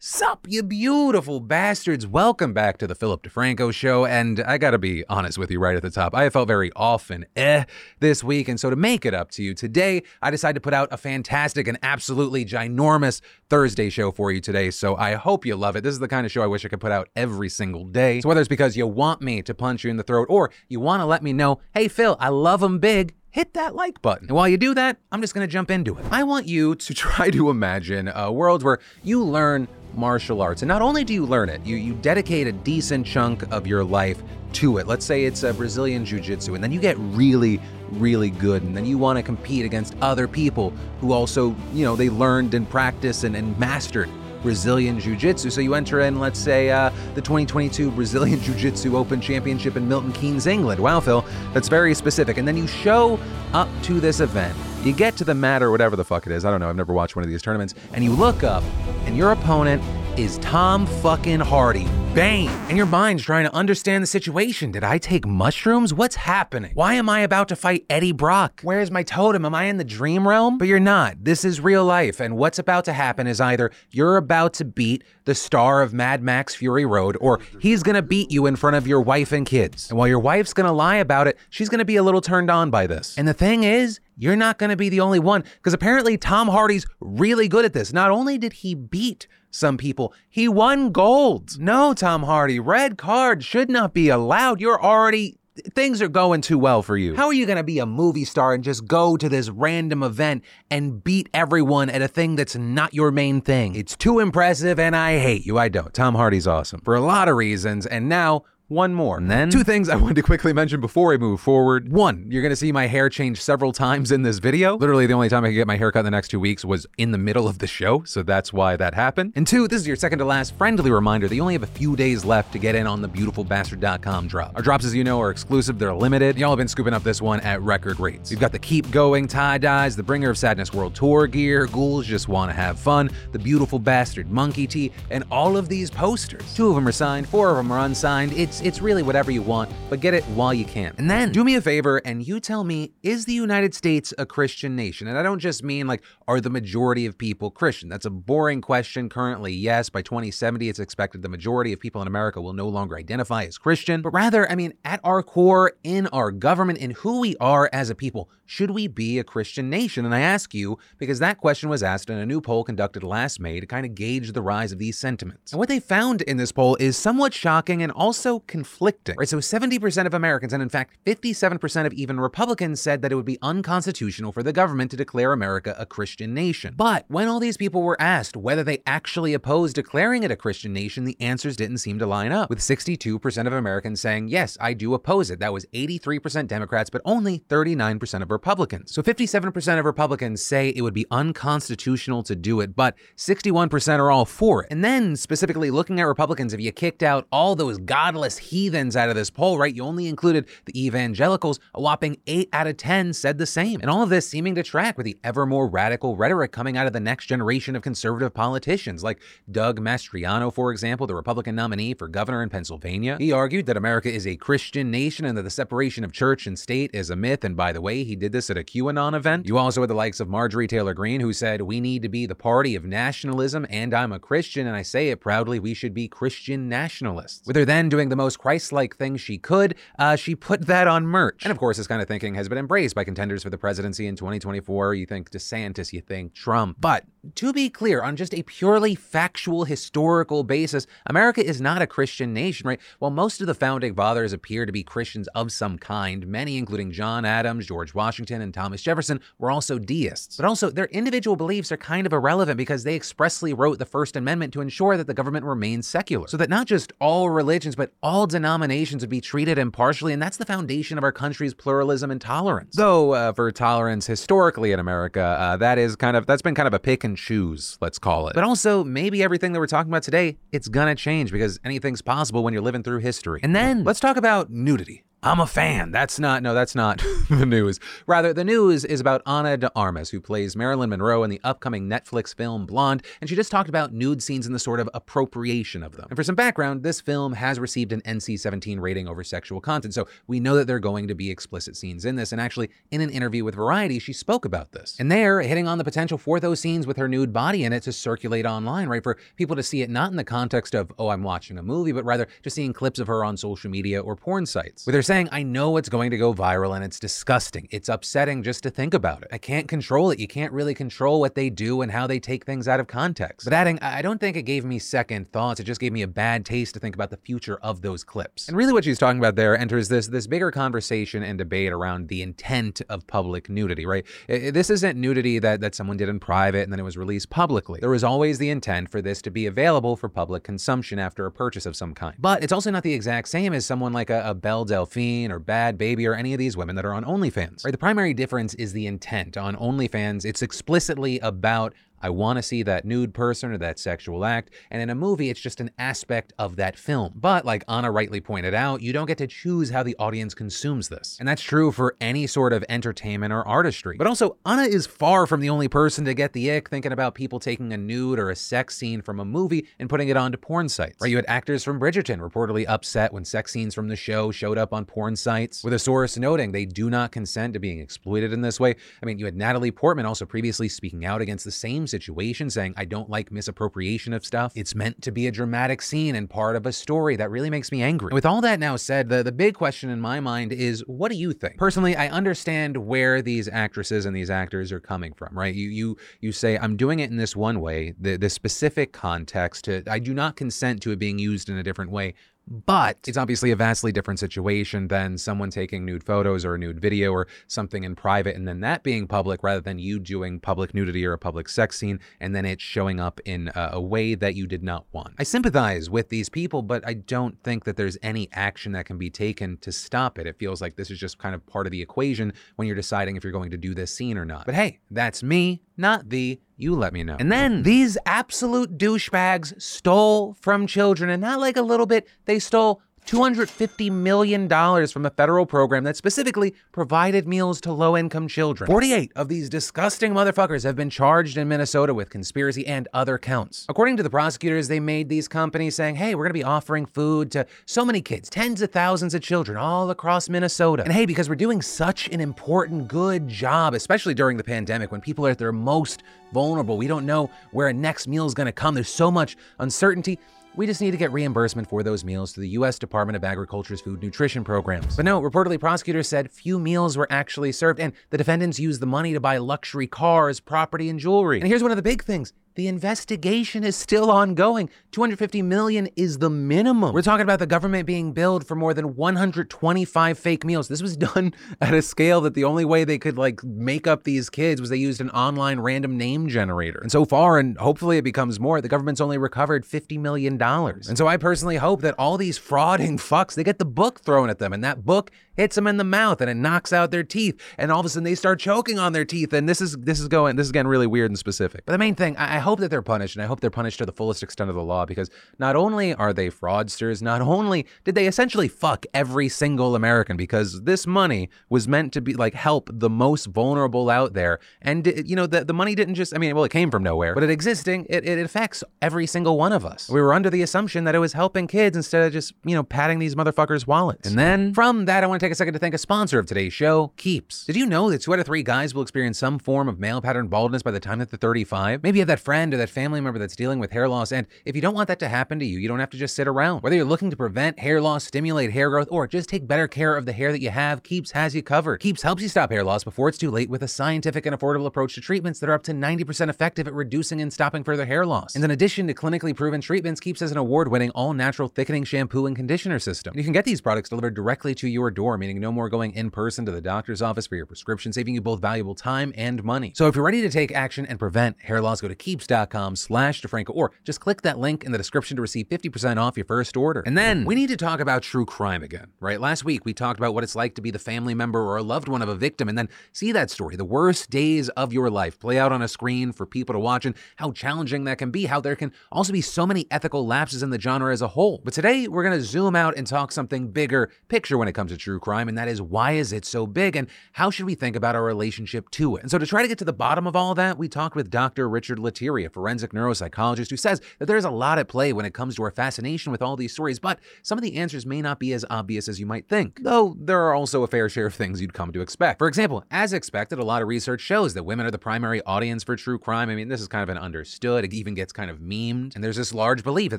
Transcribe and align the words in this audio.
Sup, 0.00 0.46
you 0.48 0.62
beautiful 0.62 1.40
bastards. 1.40 2.06
Welcome 2.06 2.52
back 2.52 2.78
to 2.78 2.86
the 2.86 2.94
Philip 2.94 3.24
DeFranco 3.24 3.74
show. 3.74 4.06
And 4.06 4.38
I 4.38 4.56
gotta 4.56 4.78
be 4.78 5.04
honest 5.08 5.38
with 5.38 5.50
you 5.50 5.58
right 5.58 5.74
at 5.74 5.82
the 5.82 5.90
top. 5.90 6.14
I 6.14 6.30
felt 6.30 6.46
very 6.46 6.70
off 6.76 7.10
and 7.10 7.26
eh 7.34 7.64
this 7.98 8.22
week. 8.22 8.46
And 8.46 8.60
so 8.60 8.70
to 8.70 8.76
make 8.76 9.04
it 9.04 9.12
up 9.12 9.32
to 9.32 9.42
you 9.42 9.54
today, 9.54 10.04
I 10.22 10.30
decided 10.30 10.54
to 10.54 10.60
put 10.60 10.72
out 10.72 10.86
a 10.92 10.96
fantastic 10.96 11.66
and 11.66 11.76
absolutely 11.82 12.44
ginormous 12.44 13.20
Thursday 13.50 13.90
show 13.90 14.12
for 14.12 14.30
you 14.30 14.40
today. 14.40 14.70
So 14.70 14.94
I 14.94 15.14
hope 15.14 15.44
you 15.44 15.56
love 15.56 15.74
it. 15.74 15.82
This 15.82 15.94
is 15.94 15.98
the 15.98 16.06
kind 16.06 16.24
of 16.24 16.30
show 16.30 16.44
I 16.44 16.46
wish 16.46 16.64
I 16.64 16.68
could 16.68 16.80
put 16.80 16.92
out 16.92 17.08
every 17.16 17.48
single 17.48 17.84
day. 17.84 18.20
So 18.20 18.28
whether 18.28 18.40
it's 18.40 18.46
because 18.46 18.76
you 18.76 18.86
want 18.86 19.20
me 19.20 19.42
to 19.42 19.52
punch 19.52 19.82
you 19.82 19.90
in 19.90 19.96
the 19.96 20.04
throat 20.04 20.28
or 20.30 20.52
you 20.68 20.78
want 20.78 21.00
to 21.00 21.06
let 21.06 21.24
me 21.24 21.32
know, 21.32 21.58
hey, 21.74 21.88
Phil, 21.88 22.16
I 22.20 22.28
love 22.28 22.60
them 22.60 22.78
big 22.78 23.16
hit 23.38 23.54
that 23.54 23.76
like 23.76 24.02
button. 24.02 24.26
And 24.26 24.34
while 24.34 24.48
you 24.48 24.56
do 24.56 24.74
that, 24.74 24.96
I'm 25.12 25.20
just 25.20 25.32
gonna 25.32 25.46
jump 25.46 25.70
into 25.70 25.96
it. 25.96 26.04
I 26.10 26.24
want 26.24 26.48
you 26.48 26.74
to 26.74 26.94
try 27.04 27.30
to 27.30 27.50
imagine 27.50 28.10
a 28.12 28.32
world 28.32 28.64
where 28.64 28.80
you 29.04 29.22
learn 29.22 29.68
martial 29.94 30.42
arts. 30.42 30.62
And 30.62 30.68
not 30.68 30.82
only 30.82 31.04
do 31.04 31.14
you 31.14 31.24
learn 31.24 31.48
it, 31.48 31.64
you, 31.64 31.76
you 31.76 31.94
dedicate 31.94 32.48
a 32.48 32.52
decent 32.52 33.06
chunk 33.06 33.44
of 33.52 33.64
your 33.64 33.84
life 33.84 34.20
to 34.54 34.78
it. 34.78 34.88
Let's 34.88 35.04
say 35.04 35.24
it's 35.24 35.44
a 35.44 35.54
Brazilian 35.54 36.04
Jiu 36.04 36.18
Jitsu, 36.18 36.56
and 36.56 36.64
then 36.64 36.72
you 36.72 36.80
get 36.80 36.98
really, 36.98 37.60
really 37.92 38.30
good, 38.30 38.64
and 38.64 38.76
then 38.76 38.84
you 38.84 38.98
want 38.98 39.18
to 39.18 39.22
compete 39.22 39.64
against 39.64 39.94
other 40.00 40.26
people 40.26 40.70
who 41.00 41.12
also, 41.12 41.54
you 41.72 41.84
know, 41.84 41.94
they 41.94 42.08
learned 42.10 42.54
and 42.54 42.68
practiced 42.68 43.22
and, 43.22 43.36
and 43.36 43.56
mastered 43.56 44.10
Brazilian 44.42 44.98
Jiu 44.98 45.16
Jitsu. 45.16 45.50
So 45.50 45.60
you 45.60 45.74
enter 45.74 46.00
in, 46.00 46.18
let's 46.18 46.38
say, 46.38 46.70
uh, 46.70 46.90
the 47.14 47.20
2022 47.20 47.90
Brazilian 47.90 48.40
Jiu 48.40 48.54
Jitsu 48.54 48.96
Open 48.96 49.20
Championship 49.20 49.76
in 49.76 49.88
Milton 49.88 50.12
Keynes, 50.12 50.46
England. 50.46 50.80
Wow, 50.80 51.00
Phil, 51.00 51.24
that's 51.52 51.68
very 51.68 51.94
specific. 51.94 52.38
And 52.38 52.46
then 52.46 52.56
you 52.56 52.66
show 52.66 53.18
up 53.52 53.68
to 53.82 54.00
this 54.00 54.20
event. 54.20 54.56
You 54.84 54.92
get 54.92 55.16
to 55.16 55.24
the 55.24 55.34
mat 55.34 55.62
or 55.62 55.70
whatever 55.70 55.96
the 55.96 56.04
fuck 56.04 56.26
it 56.26 56.32
is. 56.32 56.44
I 56.44 56.50
don't 56.50 56.60
know. 56.60 56.68
I've 56.68 56.76
never 56.76 56.92
watched 56.92 57.16
one 57.16 57.24
of 57.24 57.30
these 57.30 57.42
tournaments. 57.42 57.74
And 57.92 58.04
you 58.04 58.12
look 58.12 58.44
up, 58.44 58.62
and 59.06 59.16
your 59.16 59.32
opponent 59.32 59.82
is 60.18 60.38
Tom 60.38 60.86
fucking 60.86 61.40
Hardy. 61.40 61.86
Bane. 62.14 62.48
And 62.68 62.76
your 62.76 62.86
mind's 62.86 63.22
trying 63.22 63.44
to 63.44 63.54
understand 63.54 64.02
the 64.02 64.06
situation. 64.06 64.72
Did 64.72 64.82
I 64.82 64.98
take 64.98 65.26
mushrooms? 65.26 65.94
What's 65.94 66.16
happening? 66.16 66.72
Why 66.74 66.94
am 66.94 67.08
I 67.08 67.20
about 67.20 67.48
to 67.48 67.56
fight 67.56 67.84
Eddie 67.88 68.12
Brock? 68.12 68.60
Where's 68.62 68.90
my 68.90 69.02
totem? 69.02 69.44
Am 69.44 69.54
I 69.54 69.64
in 69.64 69.76
the 69.76 69.84
dream 69.84 70.26
realm? 70.26 70.58
But 70.58 70.66
you're 70.68 70.80
not. 70.80 71.22
This 71.22 71.44
is 71.44 71.60
real 71.60 71.84
life. 71.84 72.18
And 72.18 72.36
what's 72.36 72.58
about 72.58 72.84
to 72.86 72.92
happen 72.92 73.26
is 73.26 73.40
either 73.40 73.70
you're 73.90 74.16
about 74.16 74.54
to 74.54 74.64
beat 74.64 75.04
the 75.26 75.34
star 75.34 75.82
of 75.82 75.92
Mad 75.92 76.22
Max 76.22 76.54
Fury 76.54 76.86
Road, 76.86 77.16
or 77.20 77.38
he's 77.60 77.82
gonna 77.82 78.02
beat 78.02 78.30
you 78.32 78.46
in 78.46 78.56
front 78.56 78.76
of 78.76 78.86
your 78.86 79.00
wife 79.00 79.30
and 79.30 79.46
kids. 79.46 79.90
And 79.90 79.98
while 79.98 80.08
your 80.08 80.18
wife's 80.18 80.54
gonna 80.54 80.72
lie 80.72 80.96
about 80.96 81.28
it, 81.28 81.38
she's 81.50 81.68
gonna 81.68 81.84
be 81.84 81.96
a 81.96 82.02
little 82.02 82.22
turned 82.22 82.50
on 82.50 82.70
by 82.70 82.86
this. 82.86 83.16
And 83.18 83.28
the 83.28 83.34
thing 83.34 83.62
is, 83.64 84.00
you're 84.18 84.36
not 84.36 84.58
going 84.58 84.70
to 84.70 84.76
be 84.76 84.88
the 84.88 85.00
only 85.00 85.20
one 85.20 85.44
because 85.56 85.72
apparently 85.72 86.18
Tom 86.18 86.48
Hardy's 86.48 86.86
really 87.00 87.48
good 87.48 87.64
at 87.64 87.72
this. 87.72 87.92
Not 87.92 88.10
only 88.10 88.36
did 88.36 88.52
he 88.52 88.74
beat 88.74 89.26
some 89.50 89.78
people, 89.78 90.12
he 90.28 90.48
won 90.48 90.90
gold. 90.90 91.58
No, 91.58 91.94
Tom 91.94 92.24
Hardy, 92.24 92.60
red 92.60 92.98
card 92.98 93.44
should 93.44 93.70
not 93.70 93.94
be 93.94 94.08
allowed. 94.08 94.60
You're 94.60 94.82
already 94.82 95.38
things 95.74 96.00
are 96.02 96.08
going 96.08 96.40
too 96.40 96.58
well 96.58 96.82
for 96.82 96.96
you. 96.96 97.16
How 97.16 97.26
are 97.26 97.32
you 97.32 97.46
going 97.46 97.56
to 97.56 97.64
be 97.64 97.78
a 97.78 97.86
movie 97.86 98.24
star 98.24 98.54
and 98.54 98.62
just 98.62 98.86
go 98.86 99.16
to 99.16 99.28
this 99.28 99.48
random 99.50 100.02
event 100.02 100.44
and 100.70 101.02
beat 101.02 101.28
everyone 101.34 101.90
at 101.90 102.02
a 102.02 102.08
thing 102.08 102.36
that's 102.36 102.56
not 102.56 102.94
your 102.94 103.10
main 103.10 103.40
thing? 103.40 103.74
It's 103.74 103.96
too 103.96 104.18
impressive 104.18 104.78
and 104.78 104.94
I 104.94 105.18
hate 105.18 105.46
you. 105.46 105.58
I 105.58 105.68
don't. 105.68 105.92
Tom 105.92 106.14
Hardy's 106.14 106.46
awesome 106.46 106.80
for 106.80 106.94
a 106.94 107.00
lot 107.00 107.28
of 107.28 107.36
reasons. 107.36 107.86
And 107.86 108.08
now 108.08 108.44
one 108.68 108.92
more. 108.92 109.16
And 109.16 109.30
then 109.30 109.50
two 109.50 109.64
things 109.64 109.88
I 109.88 109.96
wanted 109.96 110.14
to 110.16 110.22
quickly 110.22 110.52
mention 110.52 110.80
before 110.80 111.08
we 111.08 111.18
move 111.18 111.40
forward. 111.40 111.90
One, 111.90 112.26
you're 112.28 112.42
gonna 112.42 112.54
see 112.54 112.70
my 112.70 112.86
hair 112.86 113.08
change 113.08 113.40
several 113.42 113.72
times 113.72 114.12
in 114.12 114.22
this 114.22 114.38
video. 114.38 114.76
Literally, 114.76 115.06
the 115.06 115.14
only 115.14 115.30
time 115.30 115.44
I 115.44 115.48
could 115.48 115.54
get 115.54 115.66
my 115.66 115.76
hair 115.76 115.90
cut 115.90 116.00
in 116.00 116.04
the 116.04 116.10
next 116.10 116.28
two 116.28 116.38
weeks 116.38 116.64
was 116.64 116.86
in 116.98 117.10
the 117.10 117.18
middle 117.18 117.48
of 117.48 117.58
the 117.58 117.66
show, 117.66 118.04
so 118.04 118.22
that's 118.22 118.52
why 118.52 118.76
that 118.76 118.94
happened. 118.94 119.32
And 119.36 119.46
two, 119.46 119.68
this 119.68 119.80
is 119.80 119.86
your 119.86 119.96
second 119.96 120.18
to 120.18 120.26
last 120.26 120.54
friendly 120.54 120.90
reminder 120.90 121.28
that 121.28 121.34
you 121.34 121.40
only 121.40 121.54
have 121.54 121.62
a 121.62 121.66
few 121.66 121.96
days 121.96 122.24
left 122.24 122.52
to 122.52 122.58
get 122.58 122.74
in 122.74 122.86
on 122.86 123.00
the 123.00 123.08
beautifulbastard.com 123.08 124.28
drop. 124.28 124.52
Our 124.54 124.62
drops, 124.62 124.84
as 124.84 124.94
you 124.94 125.02
know, 125.02 125.20
are 125.20 125.30
exclusive, 125.30 125.78
they're 125.78 125.94
limited. 125.94 126.36
Y'all 126.36 126.50
have 126.50 126.58
been 126.58 126.68
scooping 126.68 126.92
up 126.92 127.02
this 127.02 127.22
one 127.22 127.40
at 127.40 127.62
record 127.62 127.98
rates. 127.98 128.30
We've 128.30 128.38
got 128.40 128.52
the 128.52 128.58
Keep 128.58 128.90
Going 128.90 129.26
tie 129.26 129.58
dyes, 129.58 129.96
the 129.96 130.02
Bringer 130.02 130.30
of 130.30 130.36
Sadness 130.36 130.74
World 130.74 130.94
Tour 130.94 131.26
gear, 131.26 131.66
ghouls 131.66 132.06
just 132.06 132.28
wanna 132.28 132.52
have 132.52 132.78
fun, 132.78 133.10
the 133.32 133.38
beautiful 133.38 133.78
bastard 133.78 134.30
monkey 134.30 134.66
tee, 134.66 134.92
and 135.10 135.24
all 135.30 135.56
of 135.56 135.68
these 135.68 135.90
posters. 135.90 136.54
Two 136.54 136.68
of 136.68 136.74
them 136.74 136.86
are 136.86 136.92
signed, 136.92 137.26
four 137.28 137.50
of 137.50 137.56
them 137.56 137.72
are 137.72 137.80
unsigned. 137.80 138.32
It's 138.32 138.57
it's 138.60 138.80
really 138.80 139.02
whatever 139.02 139.30
you 139.30 139.42
want, 139.42 139.70
but 139.88 140.00
get 140.00 140.14
it 140.14 140.24
while 140.24 140.52
you 140.52 140.64
can. 140.64 140.94
And 140.98 141.10
then 141.10 141.32
do 141.32 141.44
me 141.44 141.54
a 141.54 141.60
favor 141.60 141.98
and 142.04 142.26
you 142.26 142.40
tell 142.40 142.64
me, 142.64 142.92
is 143.02 143.24
the 143.24 143.32
United 143.32 143.74
States 143.74 144.12
a 144.18 144.26
Christian 144.26 144.74
nation? 144.76 145.08
And 145.08 145.18
I 145.18 145.22
don't 145.22 145.38
just 145.38 145.62
mean 145.62 145.86
like, 145.86 146.02
are 146.26 146.40
the 146.40 146.50
majority 146.50 147.06
of 147.06 147.16
people 147.16 147.50
Christian? 147.50 147.88
That's 147.88 148.06
a 148.06 148.10
boring 148.10 148.60
question 148.60 149.08
currently. 149.08 149.52
Yes, 149.52 149.90
by 149.90 150.02
2070, 150.02 150.68
it's 150.68 150.78
expected 150.78 151.22
the 151.22 151.28
majority 151.28 151.72
of 151.72 151.80
people 151.80 152.02
in 152.02 152.08
America 152.08 152.40
will 152.40 152.52
no 152.52 152.68
longer 152.68 152.96
identify 152.96 153.44
as 153.44 153.58
Christian. 153.58 154.02
But 154.02 154.10
rather, 154.10 154.50
I 154.50 154.54
mean, 154.54 154.74
at 154.84 155.00
our 155.04 155.22
core, 155.22 155.72
in 155.82 156.06
our 156.08 156.30
government, 156.30 156.78
in 156.78 156.92
who 156.92 157.20
we 157.20 157.36
are 157.36 157.70
as 157.72 157.90
a 157.90 157.94
people, 157.94 158.30
should 158.46 158.70
we 158.70 158.86
be 158.86 159.18
a 159.18 159.24
Christian 159.24 159.68
nation? 159.68 160.06
And 160.06 160.14
I 160.14 160.20
ask 160.20 160.54
you 160.54 160.78
because 160.96 161.18
that 161.18 161.36
question 161.36 161.68
was 161.68 161.82
asked 161.82 162.08
in 162.08 162.18
a 162.18 162.24
new 162.24 162.40
poll 162.40 162.64
conducted 162.64 163.02
last 163.02 163.40
May 163.40 163.60
to 163.60 163.66
kind 163.66 163.84
of 163.84 163.94
gauge 163.94 164.32
the 164.32 164.40
rise 164.40 164.72
of 164.72 164.78
these 164.78 164.98
sentiments. 164.98 165.52
And 165.52 165.58
what 165.58 165.68
they 165.68 165.80
found 165.80 166.22
in 166.22 166.38
this 166.38 166.50
poll 166.50 166.76
is 166.76 166.96
somewhat 166.96 167.34
shocking 167.34 167.82
and 167.82 167.92
also 167.92 168.38
conflicting. 168.48 169.16
Right, 169.16 169.28
so 169.28 169.38
70% 169.38 170.06
of 170.06 170.14
Americans, 170.14 170.52
and 170.52 170.62
in 170.62 170.68
fact 170.68 170.96
57% 171.06 171.86
of 171.86 171.92
even 171.92 172.18
Republicans, 172.18 172.80
said 172.80 173.02
that 173.02 173.12
it 173.12 173.14
would 173.14 173.24
be 173.24 173.38
unconstitutional 173.42 174.32
for 174.32 174.42
the 174.42 174.52
government 174.52 174.90
to 174.90 174.96
declare 174.96 175.32
America 175.32 175.76
a 175.78 175.86
Christian 175.86 176.34
nation. 176.34 176.74
But 176.76 177.04
when 177.08 177.28
all 177.28 177.38
these 177.38 177.56
people 177.56 177.82
were 177.82 178.00
asked 178.00 178.36
whether 178.36 178.64
they 178.64 178.82
actually 178.86 179.34
opposed 179.34 179.76
declaring 179.76 180.22
it 180.22 180.30
a 180.30 180.36
Christian 180.36 180.72
nation, 180.72 181.04
the 181.04 181.16
answers 181.20 181.56
didn't 181.56 181.78
seem 181.78 181.98
to 181.98 182.06
line 182.06 182.32
up, 182.32 182.50
with 182.50 182.58
62% 182.58 183.46
of 183.46 183.52
Americans 183.52 184.00
saying, 184.00 184.28
yes, 184.28 184.56
I 184.60 184.72
do 184.72 184.94
oppose 184.94 185.30
it. 185.30 185.38
That 185.38 185.52
was 185.52 185.66
83% 185.66 186.46
Democrats, 186.46 186.90
but 186.90 187.02
only 187.04 187.40
39% 187.40 188.22
of 188.22 188.30
Republicans. 188.30 188.92
So 188.94 189.02
57% 189.02 189.78
of 189.78 189.84
Republicans 189.84 190.42
say 190.42 190.70
it 190.70 190.82
would 190.82 190.94
be 190.94 191.06
unconstitutional 191.10 192.22
to 192.22 192.34
do 192.34 192.60
it, 192.60 192.74
but 192.74 192.94
61% 193.16 193.98
are 193.98 194.10
all 194.10 194.24
for 194.24 194.64
it. 194.64 194.68
And 194.70 194.82
then, 194.82 195.16
specifically 195.16 195.70
looking 195.70 196.00
at 196.00 196.04
Republicans, 196.04 196.54
if 196.54 196.60
you 196.60 196.72
kicked 196.72 197.02
out 197.02 197.26
all 197.30 197.54
those 197.54 197.78
godless 197.78 198.37
heathens 198.38 198.96
out 198.96 199.08
of 199.08 199.14
this 199.14 199.30
poll, 199.30 199.58
right? 199.58 199.74
You 199.74 199.84
only 199.84 200.06
included 200.06 200.48
the 200.64 200.86
evangelicals. 200.86 201.58
A 201.74 201.80
whopping 201.80 202.18
8 202.26 202.48
out 202.52 202.66
of 202.66 202.76
10 202.76 203.12
said 203.12 203.38
the 203.38 203.46
same. 203.46 203.80
And 203.80 203.90
all 203.90 204.02
of 204.02 204.10
this 204.10 204.28
seeming 204.28 204.54
to 204.54 204.62
track 204.62 204.96
with 204.96 205.04
the 205.04 205.18
ever 205.24 205.46
more 205.46 205.68
radical 205.68 206.16
rhetoric 206.16 206.52
coming 206.52 206.76
out 206.76 206.86
of 206.86 206.92
the 206.92 207.00
next 207.00 207.26
generation 207.26 207.76
of 207.76 207.82
conservative 207.82 208.34
politicians, 208.34 209.02
like 209.02 209.20
Doug 209.50 209.80
Mastriano, 209.80 210.52
for 210.52 210.70
example, 210.70 211.06
the 211.06 211.14
Republican 211.14 211.54
nominee 211.54 211.94
for 211.94 212.08
governor 212.08 212.42
in 212.42 212.48
Pennsylvania. 212.48 213.16
He 213.18 213.32
argued 213.32 213.66
that 213.66 213.76
America 213.76 214.12
is 214.12 214.26
a 214.26 214.36
Christian 214.36 214.90
nation 214.90 215.24
and 215.24 215.36
that 215.36 215.42
the 215.42 215.50
separation 215.50 216.04
of 216.04 216.12
church 216.12 216.46
and 216.46 216.58
state 216.58 216.90
is 216.94 217.10
a 217.10 217.16
myth. 217.16 217.44
And 217.44 217.56
by 217.56 217.72
the 217.72 217.80
way, 217.80 218.04
he 218.04 218.16
did 218.16 218.32
this 218.32 218.50
at 218.50 218.58
a 218.58 218.62
QAnon 218.62 219.14
event. 219.14 219.46
You 219.46 219.58
also 219.58 219.80
had 219.80 219.90
the 219.90 219.94
likes 219.94 220.20
of 220.20 220.28
Marjorie 220.28 220.66
Taylor 220.68 220.94
Greene, 220.94 221.20
who 221.20 221.32
said, 221.32 221.62
We 221.62 221.80
need 221.80 222.02
to 222.02 222.08
be 222.08 222.26
the 222.26 222.34
party 222.34 222.74
of 222.74 222.84
nationalism, 222.84 223.66
and 223.70 223.94
I'm 223.94 224.12
a 224.12 224.18
Christian, 224.18 224.66
and 224.66 224.76
I 224.76 224.82
say 224.82 225.08
it 225.08 225.20
proudly, 225.20 225.58
we 225.58 225.74
should 225.74 225.94
be 225.94 226.08
Christian 226.08 226.68
nationalists. 226.68 227.46
With 227.46 227.56
her 227.56 227.64
then 227.64 227.88
doing 227.88 228.08
the 228.08 228.16
most 228.16 228.27
Christ 228.36 228.72
like 228.72 228.96
thing 228.96 229.16
she 229.16 229.38
could, 229.38 229.74
uh, 229.98 230.16
she 230.16 230.34
put 230.34 230.66
that 230.66 230.86
on 230.86 231.06
merch. 231.06 231.44
And 231.44 231.52
of 231.52 231.58
course, 231.58 231.76
this 231.76 231.86
kind 231.86 232.02
of 232.02 232.08
thinking 232.08 232.34
has 232.34 232.48
been 232.48 232.58
embraced 232.58 232.94
by 232.94 233.04
contenders 233.04 233.42
for 233.42 233.50
the 233.50 233.58
presidency 233.58 234.06
in 234.06 234.16
2024. 234.16 234.94
You 234.94 235.06
think 235.06 235.30
DeSantis, 235.30 235.92
you 235.92 236.00
think 236.00 236.34
Trump. 236.34 236.76
But 236.80 237.04
to 237.36 237.52
be 237.52 237.68
clear, 237.68 238.02
on 238.02 238.16
just 238.16 238.34
a 238.34 238.42
purely 238.42 238.94
factual, 238.94 239.64
historical 239.64 240.44
basis, 240.44 240.86
America 241.06 241.44
is 241.44 241.60
not 241.60 241.82
a 241.82 241.86
Christian 241.86 242.32
nation, 242.32 242.68
right? 242.68 242.80
While 242.98 243.10
most 243.10 243.40
of 243.40 243.46
the 243.46 243.54
founding 243.54 243.94
fathers 243.94 244.32
appear 244.32 244.66
to 244.66 244.72
be 244.72 244.82
Christians 244.82 245.28
of 245.34 245.52
some 245.52 245.78
kind, 245.78 246.26
many, 246.26 246.56
including 246.56 246.92
John 246.92 247.24
Adams, 247.24 247.66
George 247.66 247.94
Washington, 247.94 248.40
and 248.40 248.52
Thomas 248.52 248.82
Jefferson, 248.82 249.20
were 249.38 249.50
also 249.50 249.78
deists. 249.78 250.36
But 250.36 250.46
also, 250.46 250.70
their 250.70 250.86
individual 250.86 251.36
beliefs 251.36 251.72
are 251.72 251.76
kind 251.76 252.06
of 252.06 252.12
irrelevant 252.12 252.56
because 252.56 252.84
they 252.84 252.94
expressly 252.94 253.52
wrote 253.52 253.78
the 253.78 253.86
First 253.86 254.16
Amendment 254.16 254.52
to 254.54 254.60
ensure 254.60 254.96
that 254.96 255.06
the 255.06 255.14
government 255.14 255.44
remains 255.44 255.86
secular. 255.86 256.28
So 256.28 256.36
that 256.36 256.50
not 256.50 256.66
just 256.66 256.92
all 257.00 257.30
religions, 257.30 257.76
but 257.76 257.92
all 258.02 258.17
denominations 258.26 258.88
denominations 258.88 259.02
would 259.02 259.10
be 259.10 259.20
treated 259.20 259.58
impartially, 259.58 260.12
and 260.12 260.22
that's 260.22 260.36
the 260.36 260.44
foundation 260.44 260.98
of 260.98 261.04
our 261.04 261.12
country's 261.12 261.54
pluralism 261.54 262.10
and 262.10 262.20
tolerance. 262.20 262.76
Though 262.76 263.12
uh, 263.12 263.32
for 263.32 263.50
tolerance 263.52 264.06
historically 264.06 264.72
in 264.72 264.80
America, 264.80 265.20
uh, 265.20 265.56
that 265.58 265.78
is 265.78 265.96
kind 265.96 266.16
of 266.16 266.26
that's 266.26 266.42
been 266.42 266.54
kind 266.54 266.66
of 266.66 266.74
a 266.74 266.78
pick 266.78 267.04
and 267.04 267.16
choose, 267.16 267.78
let's 267.80 267.98
call 267.98 268.28
it. 268.28 268.34
But 268.34 268.44
also 268.44 268.84
maybe 268.84 269.22
everything 269.22 269.52
that 269.52 269.60
we're 269.60 269.66
talking 269.66 269.90
about 269.90 270.02
today, 270.02 270.38
it's 270.52 270.68
gonna 270.68 270.94
change 270.94 271.32
because 271.32 271.58
anything's 271.64 272.02
possible 272.02 272.42
when 272.42 272.52
you're 272.52 272.62
living 272.62 272.82
through 272.82 272.98
history. 272.98 273.40
And 273.42 273.54
then 273.54 273.84
let's 273.84 274.00
talk 274.00 274.16
about 274.16 274.50
nudity. 274.50 275.04
I'm 275.20 275.40
a 275.40 275.48
fan. 275.48 275.90
That's 275.90 276.20
not, 276.20 276.44
no, 276.44 276.54
that's 276.54 276.76
not 276.76 276.98
the 277.28 277.44
news. 277.44 277.80
Rather, 278.06 278.32
the 278.32 278.44
news 278.44 278.84
is 278.84 279.00
about 279.00 279.20
Ana 279.26 279.56
de 279.56 279.72
Armas, 279.74 280.10
who 280.10 280.20
plays 280.20 280.54
Marilyn 280.54 280.90
Monroe 280.90 281.24
in 281.24 281.30
the 281.30 281.40
upcoming 281.42 281.88
Netflix 281.88 282.32
film 282.32 282.66
Blonde, 282.66 283.02
and 283.20 283.28
she 283.28 283.34
just 283.34 283.50
talked 283.50 283.68
about 283.68 283.92
nude 283.92 284.22
scenes 284.22 284.46
and 284.46 284.54
the 284.54 284.60
sort 284.60 284.78
of 284.78 284.88
appropriation 284.94 285.82
of 285.82 285.96
them. 285.96 286.06
And 286.08 286.16
for 286.16 286.22
some 286.22 286.36
background, 286.36 286.84
this 286.84 287.00
film 287.00 287.32
has 287.32 287.58
received 287.58 287.92
an 287.92 288.00
NC 288.02 288.38
17 288.38 288.78
rating 288.78 289.08
over 289.08 289.24
sexual 289.24 289.60
content, 289.60 289.92
so 289.92 290.06
we 290.28 290.38
know 290.38 290.54
that 290.54 290.68
there 290.68 290.76
are 290.76 290.80
going 290.80 291.08
to 291.08 291.16
be 291.16 291.32
explicit 291.32 291.76
scenes 291.76 292.04
in 292.04 292.14
this. 292.14 292.30
And 292.30 292.40
actually, 292.40 292.70
in 292.92 293.00
an 293.00 293.10
interview 293.10 293.42
with 293.42 293.56
Variety, 293.56 293.98
she 293.98 294.12
spoke 294.12 294.44
about 294.44 294.70
this. 294.70 294.94
And 295.00 295.10
there, 295.10 295.40
hitting 295.40 295.66
on 295.66 295.78
the 295.78 295.84
potential 295.84 296.16
for 296.16 296.38
those 296.38 296.60
scenes 296.60 296.86
with 296.86 296.96
her 296.96 297.08
nude 297.08 297.32
body 297.32 297.64
in 297.64 297.72
it 297.72 297.82
to 297.82 297.92
circulate 297.92 298.46
online, 298.46 298.88
right? 298.88 299.02
For 299.02 299.18
people 299.34 299.56
to 299.56 299.64
see 299.64 299.82
it 299.82 299.90
not 299.90 300.12
in 300.12 300.16
the 300.16 300.22
context 300.22 300.76
of, 300.76 300.92
oh, 300.96 301.08
I'm 301.08 301.24
watching 301.24 301.58
a 301.58 301.62
movie, 301.62 301.90
but 301.90 302.04
rather 302.04 302.28
just 302.44 302.54
seeing 302.54 302.72
clips 302.72 303.00
of 303.00 303.08
her 303.08 303.24
on 303.24 303.36
social 303.36 303.68
media 303.68 304.00
or 304.00 304.14
porn 304.14 304.46
sites. 304.46 304.86
With 304.86 304.94
her 304.94 305.07
saying, 305.08 305.30
I 305.32 305.42
know 305.42 305.78
it's 305.78 305.88
going 305.88 306.10
to 306.10 306.18
go 306.18 306.34
viral 306.34 306.76
and 306.76 306.84
it's 306.84 307.00
disgusting. 307.00 307.66
It's 307.70 307.88
upsetting 307.88 308.42
just 308.42 308.62
to 308.64 308.70
think 308.70 308.92
about 308.92 309.22
it. 309.22 309.28
I 309.32 309.38
can't 309.38 309.66
control 309.66 310.10
it. 310.10 310.18
You 310.18 310.28
can't 310.28 310.52
really 310.52 310.74
control 310.74 311.18
what 311.18 311.34
they 311.34 311.48
do 311.48 311.80
and 311.80 311.90
how 311.90 312.06
they 312.06 312.20
take 312.20 312.44
things 312.44 312.68
out 312.68 312.78
of 312.78 312.88
context. 312.88 313.46
But 313.46 313.54
adding, 313.54 313.78
I 313.80 314.02
don't 314.02 314.20
think 314.20 314.36
it 314.36 314.42
gave 314.42 314.66
me 314.66 314.78
second 314.78 315.32
thoughts. 315.32 315.60
It 315.60 315.64
just 315.64 315.80
gave 315.80 315.94
me 315.94 316.02
a 316.02 316.06
bad 316.06 316.44
taste 316.44 316.74
to 316.74 316.80
think 316.80 316.94
about 316.94 317.08
the 317.08 317.16
future 317.16 317.58
of 317.62 317.80
those 317.80 318.04
clips. 318.04 318.48
And 318.48 318.56
really 318.56 318.74
what 318.74 318.84
she's 318.84 318.98
talking 318.98 319.18
about 319.18 319.34
there 319.34 319.56
enters 319.56 319.88
this 319.88 320.08
this 320.08 320.26
bigger 320.26 320.50
conversation 320.50 321.22
and 321.22 321.38
debate 321.38 321.72
around 321.72 322.08
the 322.08 322.20
intent 322.20 322.82
of 322.90 323.06
public 323.06 323.48
nudity, 323.48 323.86
right? 323.86 324.04
This 324.28 324.68
isn't 324.68 325.00
nudity 325.00 325.38
that, 325.38 325.62
that 325.62 325.74
someone 325.74 325.96
did 325.96 326.10
in 326.10 326.20
private 326.20 326.64
and 326.64 326.72
then 326.72 326.80
it 326.80 326.84
was 326.84 326.98
released 326.98 327.30
publicly. 327.30 327.80
There 327.80 327.88
was 327.88 328.04
always 328.04 328.36
the 328.36 328.50
intent 328.50 328.90
for 328.90 329.00
this 329.00 329.22
to 329.22 329.30
be 329.30 329.46
available 329.46 329.96
for 329.96 330.10
public 330.10 330.44
consumption 330.44 330.98
after 330.98 331.24
a 331.24 331.32
purchase 331.32 331.64
of 331.64 331.76
some 331.76 331.94
kind. 331.94 332.14
But 332.18 332.42
it's 332.42 332.52
also 332.52 332.70
not 332.70 332.82
the 332.82 332.92
exact 332.92 333.28
same 333.28 333.54
as 333.54 333.64
someone 333.64 333.94
like 333.94 334.10
a, 334.10 334.22
a 334.28 334.34
Belle 334.34 334.66
Delphine 334.66 334.97
or 334.98 335.40
Bhad 335.40 335.76
Bhabie 335.76 336.08
or 336.08 336.14
any 336.14 336.32
of 336.32 336.38
these 336.38 336.56
women 336.56 336.76
that 336.76 336.84
are 336.84 336.92
on 336.92 337.04
OnlyFans. 337.04 337.64
Right? 337.64 337.70
The 337.70 337.78
primary 337.78 338.14
difference 338.14 338.54
is 338.54 338.72
the 338.72 338.86
intent. 338.86 339.36
On 339.36 339.56
OnlyFans, 339.56 340.24
it's 340.24 340.42
explicitly 340.42 341.18
about 341.20 341.74
I 342.00 342.10
want 342.10 342.36
to 342.36 342.42
see 342.42 342.62
that 342.64 342.84
nude 342.84 343.14
person 343.14 343.52
or 343.52 343.58
that 343.58 343.78
sexual 343.78 344.24
act. 344.24 344.50
And 344.70 344.82
in 344.82 344.90
a 344.90 344.94
movie, 344.94 345.30
it's 345.30 345.40
just 345.40 345.60
an 345.60 345.70
aspect 345.78 346.32
of 346.38 346.56
that 346.56 346.76
film. 346.78 347.12
But 347.16 347.44
like 347.44 347.64
Ana 347.68 347.90
rightly 347.90 348.20
pointed 348.20 348.54
out, 348.54 348.82
you 348.82 348.92
don't 348.92 349.06
get 349.06 349.18
to 349.18 349.26
choose 349.26 349.70
how 349.70 349.82
the 349.82 349.96
audience 349.98 350.34
consumes 350.34 350.88
this. 350.88 351.16
And 351.18 351.28
that's 351.28 351.42
true 351.42 351.72
for 351.72 351.96
any 352.00 352.26
sort 352.26 352.52
of 352.52 352.64
entertainment 352.68 353.32
or 353.32 353.46
artistry. 353.46 353.96
But 353.96 354.06
also, 354.06 354.36
Ana 354.44 354.62
is 354.62 354.86
far 354.86 355.26
from 355.26 355.40
the 355.40 355.50
only 355.50 355.68
person 355.68 356.04
to 356.04 356.14
get 356.14 356.32
the 356.32 356.50
ick 356.50 356.68
thinking 356.68 356.92
about 356.92 357.14
people 357.14 357.40
taking 357.40 357.72
a 357.72 357.76
nude 357.76 358.18
or 358.18 358.30
a 358.30 358.36
sex 358.36 358.76
scene 358.76 359.02
from 359.02 359.20
a 359.20 359.24
movie 359.24 359.66
and 359.78 359.88
putting 359.88 360.08
it 360.08 360.16
onto 360.16 360.38
porn 360.38 360.68
sites. 360.68 361.00
Right? 361.00 361.10
You 361.10 361.16
had 361.16 361.26
actors 361.26 361.64
from 361.64 361.80
Bridgerton 361.80 362.20
reportedly 362.20 362.64
upset 362.68 363.12
when 363.12 363.24
sex 363.24 363.52
scenes 363.52 363.74
from 363.74 363.88
the 363.88 363.96
show 363.96 364.30
showed 364.30 364.58
up 364.58 364.72
on 364.72 364.84
porn 364.84 365.16
sites, 365.16 365.64
with 365.64 365.72
a 365.72 365.78
source 365.78 366.16
noting 366.16 366.52
they 366.52 366.64
do 366.64 366.90
not 366.90 367.12
consent 367.12 367.54
to 367.54 367.60
being 367.60 367.80
exploited 367.80 368.32
in 368.32 368.40
this 368.40 368.60
way. 368.60 368.76
I 369.02 369.06
mean, 369.06 369.18
you 369.18 369.24
had 369.24 369.36
Natalie 369.36 369.70
Portman 369.70 370.06
also 370.06 370.24
previously 370.24 370.68
speaking 370.68 371.04
out 371.04 371.20
against 371.20 371.44
the 371.44 371.50
same 371.50 371.86
situation, 371.88 372.50
saying, 372.50 372.74
I 372.76 372.84
don't 372.84 373.10
like 373.10 373.32
misappropriation 373.32 374.12
of 374.12 374.24
stuff. 374.24 374.52
It's 374.54 374.74
meant 374.74 375.02
to 375.02 375.10
be 375.10 375.26
a 375.26 375.32
dramatic 375.32 375.82
scene 375.82 376.14
and 376.14 376.30
part 376.30 376.54
of 376.54 376.66
a 376.66 376.72
story. 376.72 377.16
That 377.16 377.30
really 377.30 377.50
makes 377.50 377.72
me 377.72 377.82
angry. 377.82 378.08
And 378.08 378.14
with 378.14 378.26
all 378.26 378.40
that 378.42 378.60
now 378.60 378.76
said, 378.76 379.08
the, 379.08 379.22
the 379.22 379.32
big 379.32 379.54
question 379.54 379.90
in 379.90 380.00
my 380.00 380.20
mind 380.20 380.52
is, 380.52 380.84
what 380.86 381.10
do 381.10 381.16
you 381.16 381.32
think? 381.32 381.56
Personally, 381.56 381.96
I 381.96 382.08
understand 382.08 382.76
where 382.76 383.22
these 383.22 383.48
actresses 383.48 384.06
and 384.06 384.14
these 384.14 384.30
actors 384.30 384.70
are 384.72 384.80
coming 384.80 385.12
from, 385.14 385.36
right? 385.36 385.54
You 385.54 385.68
you 385.68 385.96
you 386.20 386.32
say, 386.32 386.58
I'm 386.58 386.76
doing 386.76 387.00
it 387.00 387.10
in 387.10 387.16
this 387.16 387.34
one 387.34 387.60
way, 387.60 387.94
the, 387.98 388.16
the 388.16 388.30
specific 388.30 388.92
context, 388.92 389.64
to, 389.64 389.82
I 389.88 389.98
do 389.98 390.14
not 390.14 390.36
consent 390.36 390.82
to 390.82 390.92
it 390.92 390.98
being 390.98 391.18
used 391.18 391.48
in 391.48 391.56
a 391.56 391.62
different 391.62 391.90
way. 391.90 392.14
But 392.50 392.98
it's 393.06 393.18
obviously 393.18 393.50
a 393.50 393.56
vastly 393.56 393.92
different 393.92 394.18
situation 394.20 394.88
than 394.88 395.18
someone 395.18 395.50
taking 395.50 395.84
nude 395.84 396.02
photos 396.02 396.44
or 396.44 396.54
a 396.54 396.58
nude 396.58 396.80
video 396.80 397.12
or 397.12 397.28
something 397.46 397.84
in 397.84 397.94
private 397.94 398.36
and 398.36 398.48
then 398.48 398.60
that 398.60 398.82
being 398.82 399.06
public 399.06 399.42
rather 399.42 399.60
than 399.60 399.78
you 399.78 399.98
doing 399.98 400.40
public 400.40 400.74
nudity 400.74 401.04
or 401.04 401.12
a 401.12 401.18
public 401.18 401.48
sex 401.48 401.78
scene 401.78 402.00
and 402.20 402.34
then 402.34 402.46
it 402.46 402.60
showing 402.60 403.00
up 403.00 403.20
in 403.24 403.50
a, 403.54 403.70
a 403.72 403.80
way 403.80 404.14
that 404.14 404.34
you 404.34 404.46
did 404.46 404.62
not 404.62 404.86
want. 404.92 405.14
I 405.18 405.24
sympathize 405.24 405.90
with 405.90 406.08
these 406.08 406.28
people, 406.28 406.62
but 406.62 406.86
I 406.86 406.94
don't 406.94 407.42
think 407.42 407.64
that 407.64 407.76
there's 407.76 407.98
any 408.02 408.28
action 408.32 408.72
that 408.72 408.86
can 408.86 408.96
be 408.96 409.10
taken 409.10 409.58
to 409.58 409.70
stop 409.70 410.18
it. 410.18 410.26
It 410.26 410.38
feels 410.38 410.62
like 410.62 410.76
this 410.76 410.90
is 410.90 410.98
just 410.98 411.18
kind 411.18 411.34
of 411.34 411.46
part 411.46 411.66
of 411.66 411.70
the 411.70 411.82
equation 411.82 412.32
when 412.56 412.66
you're 412.66 412.76
deciding 412.76 413.16
if 413.16 413.24
you're 413.24 413.32
going 413.32 413.50
to 413.50 413.58
do 413.58 413.74
this 413.74 413.94
scene 413.94 414.16
or 414.16 414.24
not. 414.24 414.46
But 414.46 414.54
hey, 414.54 414.78
that's 414.90 415.22
me, 415.22 415.60
not 415.76 416.08
the 416.08 416.40
you 416.58 416.74
let 416.74 416.92
me 416.92 417.04
know. 417.04 417.16
And 417.18 417.32
then 417.32 417.62
these 417.62 417.96
absolute 418.04 418.76
douchebags 418.76 419.60
stole 419.62 420.34
from 420.34 420.66
children, 420.66 421.08
and 421.08 421.22
not 421.22 421.38
like 421.40 421.56
a 421.56 421.62
little 421.62 421.86
bit, 421.86 422.06
they 422.26 422.38
stole 422.38 422.82
$250 423.08 423.90
million 423.90 424.48
from 424.86 425.06
a 425.06 425.10
federal 425.10 425.46
program 425.46 425.82
that 425.84 425.96
specifically 425.96 426.54
provided 426.72 427.26
meals 427.26 427.58
to 427.58 427.72
low 427.72 427.96
income 427.96 428.28
children. 428.28 428.68
48 428.68 429.12
of 429.16 429.28
these 429.28 429.48
disgusting 429.48 430.12
motherfuckers 430.12 430.62
have 430.62 430.76
been 430.76 430.90
charged 430.90 431.38
in 431.38 431.48
Minnesota 431.48 431.94
with 431.94 432.10
conspiracy 432.10 432.66
and 432.66 432.86
other 432.92 433.16
counts. 433.16 433.64
According 433.70 433.96
to 433.96 434.02
the 434.02 434.10
prosecutors, 434.10 434.68
they 434.68 434.78
made 434.78 435.08
these 435.08 435.26
companies 435.26 435.74
saying, 435.74 435.96
hey, 435.96 436.14
we're 436.14 436.24
gonna 436.24 436.34
be 436.34 436.44
offering 436.44 436.84
food 436.84 437.32
to 437.32 437.46
so 437.64 437.82
many 437.82 438.02
kids, 438.02 438.28
tens 438.28 438.60
of 438.60 438.70
thousands 438.72 439.14
of 439.14 439.22
children 439.22 439.56
all 439.56 439.88
across 439.88 440.28
Minnesota. 440.28 440.82
And 440.82 440.92
hey, 440.92 441.06
because 441.06 441.30
we're 441.30 441.34
doing 441.34 441.62
such 441.62 442.08
an 442.08 442.20
important, 442.20 442.88
good 442.88 443.26
job, 443.26 443.72
especially 443.72 444.12
during 444.12 444.36
the 444.36 444.44
pandemic 444.44 444.92
when 444.92 445.00
people 445.00 445.26
are 445.26 445.30
at 445.30 445.38
their 445.38 445.50
most 445.50 446.02
vulnerable, 446.34 446.76
we 446.76 446.86
don't 446.86 447.06
know 447.06 447.30
where 447.52 447.68
a 447.68 447.72
next 447.72 448.06
meal 448.06 448.26
is 448.26 448.34
gonna 448.34 448.52
come, 448.52 448.74
there's 448.74 448.90
so 448.90 449.10
much 449.10 449.34
uncertainty. 449.60 450.18
We 450.58 450.66
just 450.66 450.80
need 450.80 450.90
to 450.90 450.96
get 450.96 451.12
reimbursement 451.12 451.68
for 451.68 451.84
those 451.84 452.02
meals 452.02 452.32
to 452.32 452.40
the 452.40 452.48
U.S. 452.48 452.80
Department 452.80 453.14
of 453.14 453.22
Agriculture's 453.22 453.80
food 453.80 454.02
nutrition 454.02 454.42
programs. 454.42 454.96
But 454.96 455.04
no, 455.04 455.22
reportedly, 455.22 455.60
prosecutors 455.60 456.08
said 456.08 456.32
few 456.32 456.58
meals 456.58 456.96
were 456.96 457.06
actually 457.10 457.52
served, 457.52 457.78
and 457.78 457.92
the 458.10 458.18
defendants 458.18 458.58
used 458.58 458.82
the 458.82 458.86
money 458.86 459.12
to 459.12 459.20
buy 459.20 459.38
luxury 459.38 459.86
cars, 459.86 460.40
property, 460.40 460.88
and 460.88 460.98
jewelry. 460.98 461.38
And 461.38 461.46
here's 461.46 461.62
one 461.62 461.70
of 461.70 461.76
the 461.76 461.82
big 461.82 462.02
things 462.02 462.32
the 462.58 462.66
investigation 462.66 463.62
is 463.62 463.76
still 463.76 464.10
ongoing. 464.10 464.68
250 464.90 465.42
million 465.42 465.88
is 465.94 466.18
the 466.18 466.28
minimum. 466.28 466.92
We're 466.92 467.02
talking 467.02 467.22
about 467.22 467.38
the 467.38 467.46
government 467.46 467.86
being 467.86 468.12
billed 468.12 468.44
for 468.44 468.56
more 468.56 468.74
than 468.74 468.96
125 468.96 470.18
fake 470.18 470.44
meals. 470.44 470.66
This 470.66 470.82
was 470.82 470.96
done 471.08 471.34
at 471.60 471.72
a 471.72 471.80
scale 471.80 472.20
that 472.22 472.34
the 472.34 472.42
only 472.42 472.64
way 472.64 472.82
they 472.82 472.98
could 472.98 473.16
like 473.16 473.44
make 473.44 473.86
up 473.86 474.02
these 474.02 474.28
kids 474.28 474.60
was 474.60 474.70
they 474.70 474.76
used 474.76 475.00
an 475.00 475.10
online 475.10 475.60
random 475.60 475.96
name 475.96 476.28
generator. 476.28 476.80
And 476.80 476.90
so 476.90 477.04
far, 477.04 477.38
and 477.38 477.56
hopefully 477.58 477.98
it 477.98 478.02
becomes 478.02 478.40
more, 478.40 478.60
the 478.60 478.66
government's 478.66 479.00
only 479.00 479.18
recovered 479.18 479.64
50 479.64 479.96
million 479.96 480.36
dollars. 480.36 480.88
And 480.88 480.98
so 480.98 481.06
I 481.06 481.16
personally 481.16 481.58
hope 481.58 481.82
that 481.82 481.94
all 481.96 482.18
these 482.18 482.40
frauding 482.40 482.96
fucks, 482.98 483.36
they 483.36 483.44
get 483.44 483.60
the 483.60 483.64
book 483.66 484.00
thrown 484.00 484.30
at 484.30 484.40
them 484.40 484.52
and 484.52 484.64
that 484.64 484.84
book 484.84 485.12
hits 485.38 485.54
them 485.54 485.66
in 485.66 485.78
the 485.78 485.84
mouth 485.84 486.20
and 486.20 486.28
it 486.28 486.34
knocks 486.34 486.72
out 486.72 486.90
their 486.90 487.04
teeth 487.04 487.40
and 487.56 487.72
all 487.72 487.80
of 487.80 487.86
a 487.86 487.88
sudden 487.88 488.04
they 488.04 488.14
start 488.14 488.38
choking 488.38 488.78
on 488.78 488.92
their 488.92 489.04
teeth 489.04 489.32
and 489.32 489.48
this 489.48 489.60
is 489.60 489.76
this 489.78 490.00
is 490.00 490.08
going 490.08 490.36
this 490.36 490.46
is 490.46 490.52
getting 490.52 490.68
really 490.68 490.86
weird 490.86 491.10
and 491.10 491.18
specific. 491.18 491.64
But 491.64 491.72
the 491.72 491.78
main 491.78 491.94
thing, 491.94 492.16
I, 492.16 492.38
hope 492.38 492.60
that 492.60 492.70
they're 492.70 492.82
punished, 492.82 493.16
and 493.16 493.22
I 493.22 493.26
hope 493.26 493.40
they're 493.40 493.50
punished 493.50 493.78
to 493.78 493.86
the 493.86 493.92
fullest 493.92 494.22
extent 494.22 494.50
of 494.50 494.56
the 494.56 494.62
law 494.62 494.84
because 494.84 495.10
not 495.38 495.56
only 495.56 495.94
are 495.94 496.12
they 496.12 496.30
fraudsters, 496.30 497.02
not 497.02 497.20
only 497.20 497.66
did 497.84 497.94
they 497.94 498.06
essentially 498.06 498.48
fuck 498.48 498.86
every 498.94 499.28
single 499.28 499.74
American 499.74 500.16
because 500.16 500.62
this 500.62 500.86
money 500.86 501.28
was 501.48 501.68
meant 501.68 501.92
to 501.92 502.00
be 502.00 502.14
like 502.14 502.34
help 502.34 502.70
the 502.72 502.90
most 502.90 503.26
vulnerable 503.26 503.90
out 503.90 504.14
there. 504.14 504.38
And, 504.62 504.86
you 505.06 505.16
know, 505.16 505.26
the, 505.26 505.44
the 505.44 505.54
money 505.54 505.74
didn't 505.74 505.94
just, 505.94 506.14
I 506.14 506.18
mean, 506.18 506.34
well, 506.34 506.44
it 506.44 506.50
came 506.50 506.70
from 506.70 506.82
nowhere, 506.82 507.14
but 507.14 507.22
it 507.22 507.30
existing, 507.30 507.86
it, 507.88 508.08
it 508.08 508.18
affects 508.18 508.64
every 508.82 509.06
single 509.06 509.38
one 509.38 509.52
of 509.52 509.64
us. 509.64 509.88
We 509.88 510.00
were 510.00 510.14
under 510.14 510.30
the 510.30 510.42
assumption 510.42 510.84
that 510.84 510.94
it 510.94 510.98
was 510.98 511.12
helping 511.12 511.46
kids 511.46 511.76
instead 511.76 512.02
of 512.06 512.12
just, 512.12 512.32
you 512.44 512.54
know, 512.54 512.62
patting 512.62 512.98
these 512.98 513.14
motherfuckers' 513.14 513.66
wallets. 513.66 514.08
And 514.08 514.18
then 514.18 514.54
from 514.54 514.86
that, 514.86 515.04
I 515.04 515.06
want 515.06 515.20
to 515.20 515.26
a 515.32 515.34
second 515.34 515.54
to 515.54 515.58
thank 515.58 515.74
a 515.74 515.78
sponsor 515.78 516.18
of 516.18 516.26
today's 516.26 516.52
show, 516.52 516.92
Keeps. 516.96 517.44
Did 517.46 517.56
you 517.56 517.66
know 517.66 517.90
that 517.90 518.02
two 518.02 518.12
out 518.12 518.18
of 518.18 518.26
three 518.26 518.42
guys 518.42 518.74
will 518.74 518.82
experience 518.82 519.18
some 519.18 519.38
form 519.38 519.68
of 519.68 519.78
male 519.78 520.00
pattern 520.00 520.28
baldness 520.28 520.62
by 520.62 520.70
the 520.70 520.80
time 520.80 520.98
that 520.98 521.10
they're 521.10 521.18
35? 521.18 521.82
Maybe 521.82 521.98
you 521.98 522.02
have 522.02 522.08
that 522.08 522.20
friend 522.20 522.54
or 522.54 522.56
that 522.56 522.70
family 522.70 523.00
member 523.00 523.18
that's 523.18 523.36
dealing 523.36 523.58
with 523.58 523.70
hair 523.70 523.88
loss. 523.88 524.12
And 524.12 524.26
if 524.44 524.54
you 524.54 524.62
don't 524.62 524.74
want 524.74 524.88
that 524.88 524.98
to 525.00 525.08
happen 525.08 525.38
to 525.38 525.44
you, 525.44 525.58
you 525.58 525.68
don't 525.68 525.80
have 525.80 525.90
to 525.90 525.96
just 525.96 526.14
sit 526.14 526.28
around. 526.28 526.62
Whether 526.62 526.76
you're 526.76 526.84
looking 526.84 527.10
to 527.10 527.16
prevent 527.16 527.58
hair 527.58 527.80
loss, 527.80 528.04
stimulate 528.04 528.52
hair 528.52 528.70
growth, 528.70 528.88
or 528.90 529.06
just 529.06 529.28
take 529.28 529.46
better 529.46 529.68
care 529.68 529.96
of 529.96 530.06
the 530.06 530.12
hair 530.12 530.32
that 530.32 530.40
you 530.40 530.50
have, 530.50 530.82
Keeps 530.82 531.10
has 531.10 531.34
you 531.34 531.42
covered. 531.42 531.80
Keeps 531.80 532.02
helps 532.02 532.22
you 532.22 532.28
stop 532.28 532.50
hair 532.50 532.64
loss 532.64 532.84
before 532.84 533.08
it's 533.08 533.18
too 533.18 533.30
late 533.30 533.50
with 533.50 533.62
a 533.62 533.68
scientific 533.68 534.24
and 534.24 534.38
affordable 534.38 534.66
approach 534.66 534.94
to 534.94 535.00
treatments 535.00 535.40
that 535.40 535.50
are 535.50 535.54
up 535.54 535.62
to 535.64 535.72
90% 535.72 536.28
effective 536.28 536.66
at 536.66 536.74
reducing 536.74 537.20
and 537.20 537.32
stopping 537.32 537.64
further 537.64 537.86
hair 537.86 538.06
loss. 538.06 538.34
And 538.34 538.44
in 538.44 538.50
addition 538.50 538.86
to 538.86 538.94
clinically 538.94 539.34
proven 539.34 539.60
treatments, 539.60 540.00
Keeps 540.00 540.20
has 540.20 540.32
an 540.32 540.38
award-winning 540.38 540.90
all-natural 540.90 541.48
thickening 541.48 541.84
shampoo 541.84 542.26
and 542.26 542.36
conditioner 542.36 542.78
system. 542.78 543.12
You 543.16 543.24
can 543.24 543.32
get 543.32 543.44
these 543.44 543.60
products 543.60 543.88
delivered 543.88 544.14
directly 544.14 544.54
to 544.54 544.68
your 544.68 544.90
door, 544.90 545.17
meaning 545.18 545.40
no 545.40 545.50
more 545.50 545.68
going 545.68 545.92
in 545.92 546.10
person 546.10 546.46
to 546.46 546.52
the 546.52 546.60
doctor's 546.60 547.02
office 547.02 547.26
for 547.26 547.36
your 547.36 547.46
prescription, 547.46 547.92
saving 547.92 548.14
you 548.14 548.20
both 548.20 548.40
valuable 548.40 548.74
time 548.74 549.12
and 549.16 549.42
money. 549.42 549.72
So 549.74 549.86
if 549.86 549.94
you're 549.94 550.04
ready 550.04 550.22
to 550.22 550.30
take 550.30 550.52
action 550.52 550.86
and 550.86 550.98
prevent 550.98 551.42
hair 551.42 551.60
loss, 551.60 551.80
go 551.80 551.88
to 551.88 551.94
Keeps 551.94 552.28
peeps.com 552.28 552.76
slash 552.76 553.22
DeFranco, 553.22 553.50
or 553.54 553.72
just 553.84 554.00
click 554.00 554.22
that 554.22 554.38
link 554.38 554.64
in 554.64 554.72
the 554.72 554.78
description 554.78 555.16
to 555.16 555.22
receive 555.22 555.48
50% 555.48 555.98
off 555.98 556.16
your 556.16 556.26
first 556.26 556.56
order. 556.56 556.82
And 556.86 556.96
then 556.96 557.24
we 557.24 557.34
need 557.34 557.48
to 557.48 557.56
talk 557.56 557.80
about 557.80 558.02
true 558.02 558.24
crime 558.24 558.62
again, 558.62 558.88
right? 559.00 559.20
Last 559.20 559.44
week 559.44 559.64
we 559.64 559.72
talked 559.72 559.98
about 559.98 560.14
what 560.14 560.24
it's 560.24 560.36
like 560.36 560.54
to 560.56 560.62
be 560.62 560.70
the 560.70 560.78
family 560.78 561.14
member 561.14 561.40
or 561.40 561.56
a 561.56 561.62
loved 561.62 561.88
one 561.88 562.02
of 562.02 562.08
a 562.08 562.14
victim 562.14 562.48
and 562.48 562.56
then 562.56 562.68
see 562.92 563.12
that 563.12 563.30
story, 563.30 563.56
the 563.56 563.64
worst 563.64 564.10
days 564.10 564.48
of 564.50 564.72
your 564.72 564.90
life, 564.90 565.18
play 565.18 565.38
out 565.38 565.52
on 565.52 565.62
a 565.62 565.68
screen 565.68 566.12
for 566.12 566.26
people 566.26 566.52
to 566.52 566.58
watch 566.58 566.84
and 566.84 566.94
how 567.16 567.32
challenging 567.32 567.84
that 567.84 567.98
can 567.98 568.10
be, 568.10 568.26
how 568.26 568.40
there 568.40 568.56
can 568.56 568.72
also 568.90 569.12
be 569.12 569.20
so 569.20 569.46
many 569.46 569.66
ethical 569.70 570.06
lapses 570.06 570.42
in 570.42 570.50
the 570.50 570.60
genre 570.60 570.92
as 570.92 571.02
a 571.02 571.08
whole. 571.08 571.40
But 571.44 571.54
today 571.54 571.88
we're 571.88 572.04
going 572.04 572.18
to 572.18 572.24
zoom 572.24 572.56
out 572.56 572.76
and 572.76 572.86
talk 572.86 573.12
something 573.12 573.48
bigger 573.48 573.90
picture 574.08 574.38
when 574.38 574.48
it 574.48 574.52
comes 574.52 574.72
to 574.72 574.76
true 574.76 574.98
crime, 574.98 575.07
and 575.12 575.38
that 575.38 575.48
is 575.48 575.62
why 575.62 575.92
is 575.92 576.12
it 576.12 576.24
so 576.24 576.46
big 576.46 576.76
and 576.76 576.88
how 577.12 577.30
should 577.30 577.46
we 577.46 577.54
think 577.54 577.76
about 577.76 577.94
our 577.94 578.04
relationship 578.04 578.70
to 578.70 578.96
it? 578.96 579.02
And 579.02 579.10
so 579.10 579.18
to 579.18 579.26
try 579.26 579.42
to 579.42 579.48
get 579.48 579.58
to 579.58 579.64
the 579.64 579.72
bottom 579.72 580.06
of 580.06 580.14
all 580.14 580.34
that, 580.34 580.58
we 580.58 580.68
talked 580.68 580.96
with 580.96 581.10
Dr. 581.10 581.48
Richard 581.48 581.78
Lettieri, 581.78 582.24
a 582.24 582.30
forensic 582.30 582.72
neuropsychologist, 582.72 583.50
who 583.50 583.56
says 583.56 583.80
that 583.98 584.06
there's 584.06 584.24
a 584.24 584.30
lot 584.30 584.58
at 584.58 584.68
play 584.68 584.92
when 584.92 585.04
it 585.04 585.14
comes 585.14 585.36
to 585.36 585.42
our 585.42 585.50
fascination 585.50 586.12
with 586.12 586.22
all 586.22 586.36
these 586.36 586.52
stories, 586.52 586.78
but 586.78 586.98
some 587.22 587.38
of 587.38 587.42
the 587.42 587.56
answers 587.56 587.86
may 587.86 588.02
not 588.02 588.18
be 588.18 588.32
as 588.32 588.44
obvious 588.50 588.88
as 588.88 589.00
you 589.00 589.06
might 589.06 589.28
think, 589.28 589.62
though 589.62 589.96
there 589.98 590.20
are 590.20 590.34
also 590.34 590.62
a 590.62 590.66
fair 590.66 590.88
share 590.88 591.06
of 591.06 591.14
things 591.14 591.40
you'd 591.40 591.54
come 591.54 591.72
to 591.72 591.80
expect. 591.80 592.18
For 592.18 592.28
example, 592.28 592.64
as 592.70 592.92
expected, 592.92 593.38
a 593.38 593.44
lot 593.44 593.62
of 593.62 593.68
research 593.68 594.00
shows 594.00 594.34
that 594.34 594.44
women 594.44 594.66
are 594.66 594.70
the 594.70 594.78
primary 594.78 595.22
audience 595.24 595.64
for 595.64 595.76
true 595.76 595.98
crime. 595.98 596.30
I 596.30 596.34
mean, 596.34 596.48
this 596.48 596.60
is 596.60 596.68
kind 596.68 596.82
of 596.82 596.88
an 596.88 596.98
understood, 596.98 597.64
it 597.64 597.72
even 597.72 597.94
gets 597.94 598.12
kind 598.12 598.30
of 598.30 598.38
memed, 598.38 598.94
and 598.94 599.02
there's 599.02 599.16
this 599.16 599.34
large 599.34 599.62
belief 599.64 599.90
that 599.90 599.98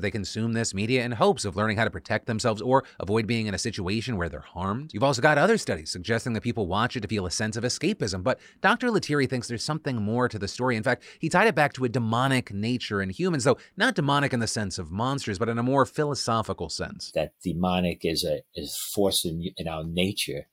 they 0.00 0.10
consume 0.10 0.52
this 0.52 0.74
media 0.74 1.04
in 1.04 1.12
hopes 1.12 1.44
of 1.44 1.56
learning 1.56 1.76
how 1.76 1.84
to 1.84 1.90
protect 1.90 2.26
themselves 2.26 2.62
or 2.62 2.84
avoid 2.98 3.26
being 3.26 3.46
in 3.46 3.54
a 3.54 3.58
situation 3.58 4.16
where 4.16 4.28
they're 4.28 4.40
harmed. 4.40 4.89
You've 4.92 5.02
also 5.02 5.22
got 5.22 5.38
other 5.38 5.58
studies 5.58 5.90
suggesting 5.90 6.32
that 6.32 6.42
people 6.42 6.66
watch 6.66 6.96
it 6.96 7.00
to 7.00 7.08
feel 7.08 7.26
a 7.26 7.30
sense 7.30 7.56
of 7.56 7.64
escapism, 7.64 8.22
but 8.22 8.38
Dr. 8.60 8.90
Lettieri 8.90 9.26
thinks 9.26 9.48
there's 9.48 9.64
something 9.64 9.96
more 9.96 10.28
to 10.28 10.38
the 10.38 10.48
story. 10.48 10.76
In 10.76 10.82
fact, 10.82 11.04
he 11.18 11.28
tied 11.28 11.48
it 11.48 11.54
back 11.54 11.72
to 11.74 11.84
a 11.84 11.88
demonic 11.88 12.52
nature 12.52 13.02
in 13.02 13.10
humans, 13.10 13.44
though 13.44 13.58
not 13.76 13.94
demonic 13.94 14.32
in 14.32 14.40
the 14.40 14.46
sense 14.46 14.78
of 14.78 14.90
monsters, 14.90 15.38
but 15.38 15.48
in 15.48 15.58
a 15.58 15.62
more 15.62 15.86
philosophical 15.86 16.68
sense. 16.68 17.10
That 17.14 17.32
demonic 17.42 18.00
is 18.02 18.24
a 18.24 18.40
is 18.54 18.76
force 18.94 19.24
in, 19.24 19.50
in 19.56 19.68
our 19.68 19.84
nature 19.84 20.46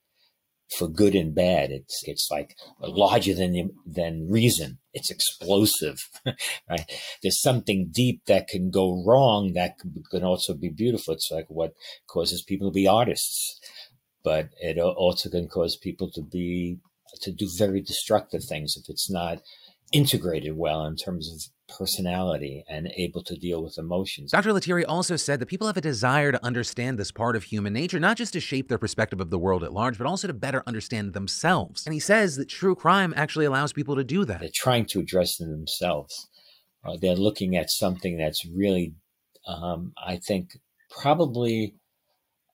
for 0.70 0.88
good 0.88 1.16
and 1.16 1.34
bad. 1.34 1.72
It's 1.72 2.04
it's 2.06 2.30
like 2.30 2.56
larger 2.80 3.34
than 3.34 3.72
than 3.86 4.30
reason. 4.30 4.80
It's 4.94 5.10
explosive, 5.10 6.10
right? 6.70 6.92
There's 7.22 7.42
something 7.42 7.90
deep 7.92 8.26
that 8.26 8.48
can 8.48 8.72
go 8.72 9.04
wrong 9.06 9.54
that 9.54 9.78
can 10.12 10.24
also 10.24 10.54
be 10.54 10.70
beautiful. 10.70 11.14
It's 11.14 11.32
like 11.32 11.46
what 11.50 11.74
causes 12.08 12.42
people 12.42 12.70
to 12.70 12.74
be 12.74 12.88
artists, 12.88 13.60
but 14.28 14.50
it 14.60 14.78
also 14.78 15.30
can 15.30 15.48
cause 15.48 15.78
people 15.78 16.12
to 16.12 16.22
be 16.22 16.78
to 17.22 17.32
do 17.32 17.48
very 17.58 17.80
destructive 17.80 18.44
things 18.44 18.76
if 18.76 18.90
it's 18.90 19.10
not 19.10 19.38
integrated 19.94 20.58
well 20.58 20.84
in 20.86 20.98
terms 20.98 21.32
of 21.32 21.78
personality 21.78 22.62
and 22.68 22.92
able 22.98 23.24
to 23.24 23.36
deal 23.38 23.64
with 23.64 23.78
emotions. 23.78 24.32
Dr. 24.32 24.52
Lettieri 24.52 24.84
also 24.84 25.16
said 25.16 25.40
that 25.40 25.46
people 25.46 25.66
have 25.66 25.78
a 25.78 25.82
desire 25.82 26.34
to 26.34 26.46
understand 26.46 27.00
this 27.00 27.10
part 27.10 27.38
of 27.38 27.44
human 27.44 27.72
nature, 27.72 28.02
not 28.02 28.18
just 28.18 28.34
to 28.34 28.42
shape 28.42 28.68
their 28.68 28.78
perspective 28.78 29.22
of 29.22 29.30
the 29.30 29.40
world 29.40 29.64
at 29.64 29.72
large, 29.72 29.98
but 29.98 30.06
also 30.06 30.28
to 30.28 30.34
better 30.34 30.62
understand 30.68 31.14
themselves. 31.14 31.86
And 31.86 31.94
he 31.94 32.00
says 32.02 32.36
that 32.36 32.50
true 32.50 32.76
crime 32.76 33.14
actually 33.16 33.46
allows 33.46 33.72
people 33.72 33.96
to 33.96 34.04
do 34.04 34.26
that. 34.26 34.42
They're 34.42 34.50
trying 34.54 34.88
to 34.88 35.00
address 35.00 35.38
themselves. 35.38 36.28
Uh, 36.84 36.98
they're 37.02 37.16
looking 37.16 37.56
at 37.56 37.70
something 37.70 38.18
that's 38.18 38.46
really, 38.46 38.94
um, 39.48 39.94
I 40.06 40.18
think, 40.18 40.50
probably 40.90 41.76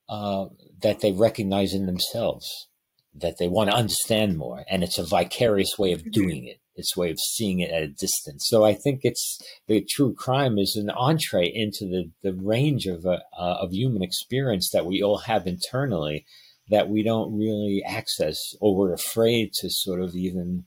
uh, 0.08 0.46
that 0.82 1.00
they 1.00 1.12
recognize 1.12 1.72
in 1.72 1.86
themselves, 1.86 2.68
that 3.14 3.36
they 3.38 3.48
want 3.48 3.70
to 3.70 3.76
understand 3.76 4.36
more. 4.36 4.64
And 4.68 4.82
it's 4.82 4.98
a 4.98 5.04
vicarious 5.04 5.78
way 5.78 5.92
of 5.92 6.00
mm-hmm. 6.00 6.10
doing 6.10 6.46
it 6.46 6.58
its 6.76 6.96
way 6.96 7.10
of 7.10 7.18
seeing 7.20 7.60
it 7.60 7.70
at 7.70 7.82
a 7.82 7.88
distance. 7.88 8.46
So 8.48 8.64
I 8.64 8.74
think 8.74 9.00
it's 9.02 9.38
the 9.68 9.86
true 9.88 10.14
crime 10.14 10.58
is 10.58 10.76
an 10.76 10.90
entree 10.90 11.50
into 11.52 11.84
the, 11.84 12.10
the 12.22 12.34
range 12.34 12.86
of, 12.86 13.06
uh, 13.06 13.18
uh, 13.38 13.58
of 13.60 13.72
human 13.72 14.02
experience 14.02 14.70
that 14.72 14.86
we 14.86 15.02
all 15.02 15.18
have 15.18 15.46
internally 15.46 16.26
that 16.70 16.88
we 16.88 17.02
don't 17.02 17.36
really 17.36 17.82
access 17.86 18.38
or 18.60 18.74
we're 18.74 18.92
afraid 18.92 19.52
to 19.52 19.68
sort 19.70 20.00
of 20.00 20.14
even 20.14 20.64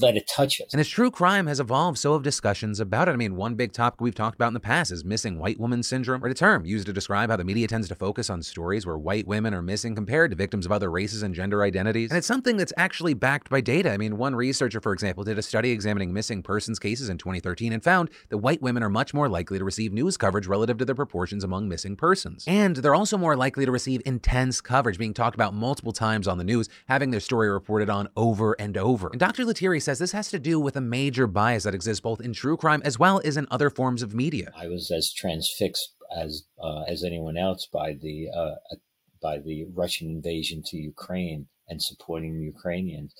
let 0.00 0.16
it 0.16 0.28
touches. 0.28 0.66
And 0.72 0.80
as 0.80 0.88
true 0.88 1.10
crime 1.10 1.46
has 1.46 1.60
evolved, 1.60 1.98
so 1.98 2.12
have 2.14 2.22
discussions 2.22 2.80
about 2.80 3.08
it. 3.08 3.12
I 3.12 3.16
mean, 3.16 3.36
one 3.36 3.54
big 3.54 3.72
topic 3.72 4.00
we've 4.00 4.14
talked 4.14 4.34
about 4.34 4.48
in 4.48 4.54
the 4.54 4.60
past 4.60 4.90
is 4.90 5.04
missing 5.04 5.38
white 5.38 5.60
woman 5.60 5.82
syndrome, 5.82 6.24
or 6.24 6.28
a 6.28 6.34
term 6.34 6.64
used 6.64 6.86
to 6.86 6.92
describe 6.92 7.30
how 7.30 7.36
the 7.36 7.44
media 7.44 7.66
tends 7.66 7.88
to 7.88 7.94
focus 7.94 8.30
on 8.30 8.42
stories 8.42 8.86
where 8.86 8.98
white 8.98 9.26
women 9.26 9.54
are 9.54 9.62
missing 9.62 9.94
compared 9.94 10.30
to 10.30 10.36
victims 10.36 10.66
of 10.66 10.72
other 10.72 10.90
races 10.90 11.22
and 11.22 11.34
gender 11.34 11.62
identities. 11.62 12.10
And 12.10 12.18
it's 12.18 12.26
something 12.26 12.56
that's 12.56 12.72
actually 12.76 13.14
backed 13.14 13.50
by 13.50 13.60
data. 13.60 13.92
I 13.92 13.96
mean, 13.96 14.16
one 14.16 14.34
researcher, 14.34 14.80
for 14.80 14.92
example, 14.92 15.24
did 15.24 15.38
a 15.38 15.42
study 15.42 15.70
examining 15.70 16.12
missing 16.12 16.42
persons 16.42 16.78
cases 16.78 17.08
in 17.08 17.18
2013 17.18 17.72
and 17.72 17.82
found 17.82 18.10
that 18.30 18.38
white 18.38 18.62
women 18.62 18.82
are 18.82 18.90
much 18.90 19.14
more 19.14 19.28
likely 19.28 19.58
to 19.58 19.64
receive 19.64 19.92
news 19.92 20.16
coverage 20.16 20.46
relative 20.46 20.78
to 20.78 20.84
their 20.84 20.94
proportions 20.94 21.44
among 21.44 21.68
missing 21.68 21.96
persons. 21.96 22.44
And 22.46 22.76
they're 22.76 22.94
also 22.94 23.16
more 23.16 23.36
likely 23.36 23.64
to 23.64 23.72
receive 23.72 24.02
intense 24.04 24.60
coverage, 24.60 24.98
being 24.98 25.14
talked 25.14 25.34
about 25.34 25.54
multiple 25.54 25.92
times 25.92 26.26
on 26.26 26.38
the 26.38 26.44
news, 26.44 26.68
having 26.88 27.10
their 27.10 27.20
story 27.20 27.48
reported 27.48 27.88
on 27.88 28.08
over 28.16 28.54
and 28.58 28.76
over. 28.76 29.08
And 29.08 29.20
Dr. 29.20 29.44
Lettieri 29.44 29.80
says 29.84 29.98
this 29.98 30.12
has 30.12 30.30
to 30.30 30.38
do 30.38 30.58
with 30.58 30.76
a 30.76 30.80
major 30.80 31.26
bias 31.26 31.64
that 31.64 31.74
exists 31.74 32.00
both 32.00 32.20
in 32.20 32.32
true 32.32 32.56
crime 32.56 32.82
as 32.84 32.98
well 32.98 33.20
as 33.24 33.36
in 33.36 33.46
other 33.50 33.70
forms 33.70 34.02
of 34.02 34.14
media. 34.14 34.52
I 34.56 34.66
was 34.66 34.90
as 34.90 35.12
transfixed 35.12 35.94
as 36.14 36.44
uh, 36.62 36.82
as 36.82 37.04
anyone 37.04 37.36
else 37.36 37.66
by 37.72 37.94
the 38.00 38.28
uh, 38.34 38.76
by 39.22 39.38
the 39.38 39.66
Russian 39.74 40.08
invasion 40.10 40.62
to 40.66 40.76
Ukraine 40.76 41.46
and 41.68 41.82
supporting 41.82 42.40
Ukrainians. 42.40 43.14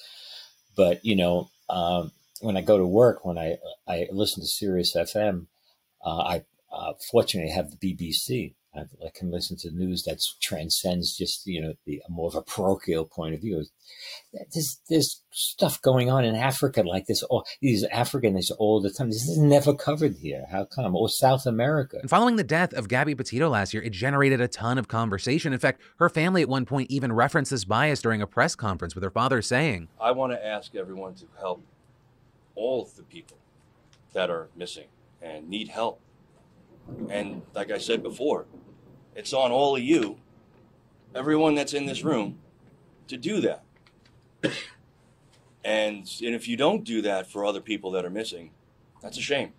But 0.77 1.05
you 1.05 1.17
know, 1.17 1.49
um, 1.71 2.13
when 2.41 2.57
I 2.57 2.61
go 2.61 2.79
to 2.79 2.87
work, 2.87 3.25
when 3.25 3.39
I 3.39 3.57
I 3.89 4.07
listen 4.11 4.43
to 4.43 4.47
Sirius 4.47 4.95
FM, 4.95 5.47
uh, 6.05 6.23
I 6.35 6.45
uh, 6.73 6.93
fortunately 7.11 7.53
have 7.53 7.71
the 7.71 7.77
BBC, 7.77 8.55
I 8.77 9.11
can 9.15 9.31
listen 9.31 9.57
to 9.59 9.71
news 9.71 10.03
that 10.05 10.21
transcends 10.43 11.17
just 11.17 11.47
you 11.47 11.61
know 11.61 11.75
the 11.87 12.03
more 12.09 12.29
of 12.29 12.35
a 12.35 12.43
parochial 12.43 13.05
point 13.05 13.35
of 13.35 13.41
view. 13.41 13.65
There's 14.33 14.81
there's 14.89 15.23
stuff 15.31 15.81
going 15.81 16.11
on 16.11 16.25
in 16.25 16.35
Africa 16.35 16.83
like 16.83 17.07
this. 17.07 17.23
All 17.25 17.47
these 17.61 17.85
Africans 17.85 18.51
all 18.51 18.81
the 18.81 18.91
time. 18.91 19.09
This 19.09 19.29
is 19.29 19.39
never 19.39 19.75
covered 19.75 20.17
here. 20.17 20.45
How 20.51 20.65
come? 20.65 20.97
Or 20.97 21.09
South 21.09 21.47
America. 21.47 21.99
And 22.01 22.11
following 22.11 22.37
the 22.37 22.45
death 22.45 22.73
of 22.73 22.89
Gabby 22.89 23.15
Petito 23.15 23.49
last 23.49 23.73
year, 23.73 23.83
it 23.83 23.93
generated 23.93 24.41
a 24.41 24.49
ton 24.49 24.79
of 24.79 24.89
conversation. 24.89 25.53
In 25.53 25.59
fact, 25.59 25.81
her 25.99 26.09
family 26.09 26.43
at 26.43 26.49
one 26.49 26.65
point 26.65 26.91
even 26.91 27.13
referenced 27.13 27.51
this 27.51 27.65
bias 27.65 28.03
during 28.03 28.23
a 28.23 28.27
press 28.27 28.57
conference 28.57 28.95
with 28.95 29.05
her 29.05 29.11
father 29.11 29.41
saying, 29.41 29.89
"I 30.01 30.11
want 30.11 30.33
to 30.33 30.45
ask 30.45 30.75
everyone 30.75 31.15
to 31.17 31.27
help 31.39 31.63
all 32.57 32.91
the 32.97 33.05
people 33.05 33.37
that 34.13 34.31
are 34.31 34.49
missing 34.57 34.89
and 35.23 35.49
need 35.49 35.69
help." 35.69 36.01
And 37.09 37.43
like 37.55 37.71
I 37.71 37.79
said 37.79 38.03
before, 38.03 38.47
it's 39.15 39.33
on 39.33 39.53
all 39.53 39.77
of 39.77 39.83
you, 39.83 40.17
everyone 41.15 41.55
that's 41.55 41.75
in 41.75 41.87
this 41.87 42.03
room, 42.03 42.39
to 43.09 43.17
do 43.17 43.41
that. 43.41 43.65
and, 45.65 46.11
and 46.23 46.35
if 46.35 46.49
you 46.49 46.57
don't 46.57 46.85
do 46.85 47.03
that 47.03 47.31
for 47.31 47.45
other 47.45 47.61
people 47.61 47.91
that 47.93 48.05
are 48.05 48.11
missing, 48.11 48.51
that's 49.01 49.19
a 49.19 49.23
shame 49.23 49.53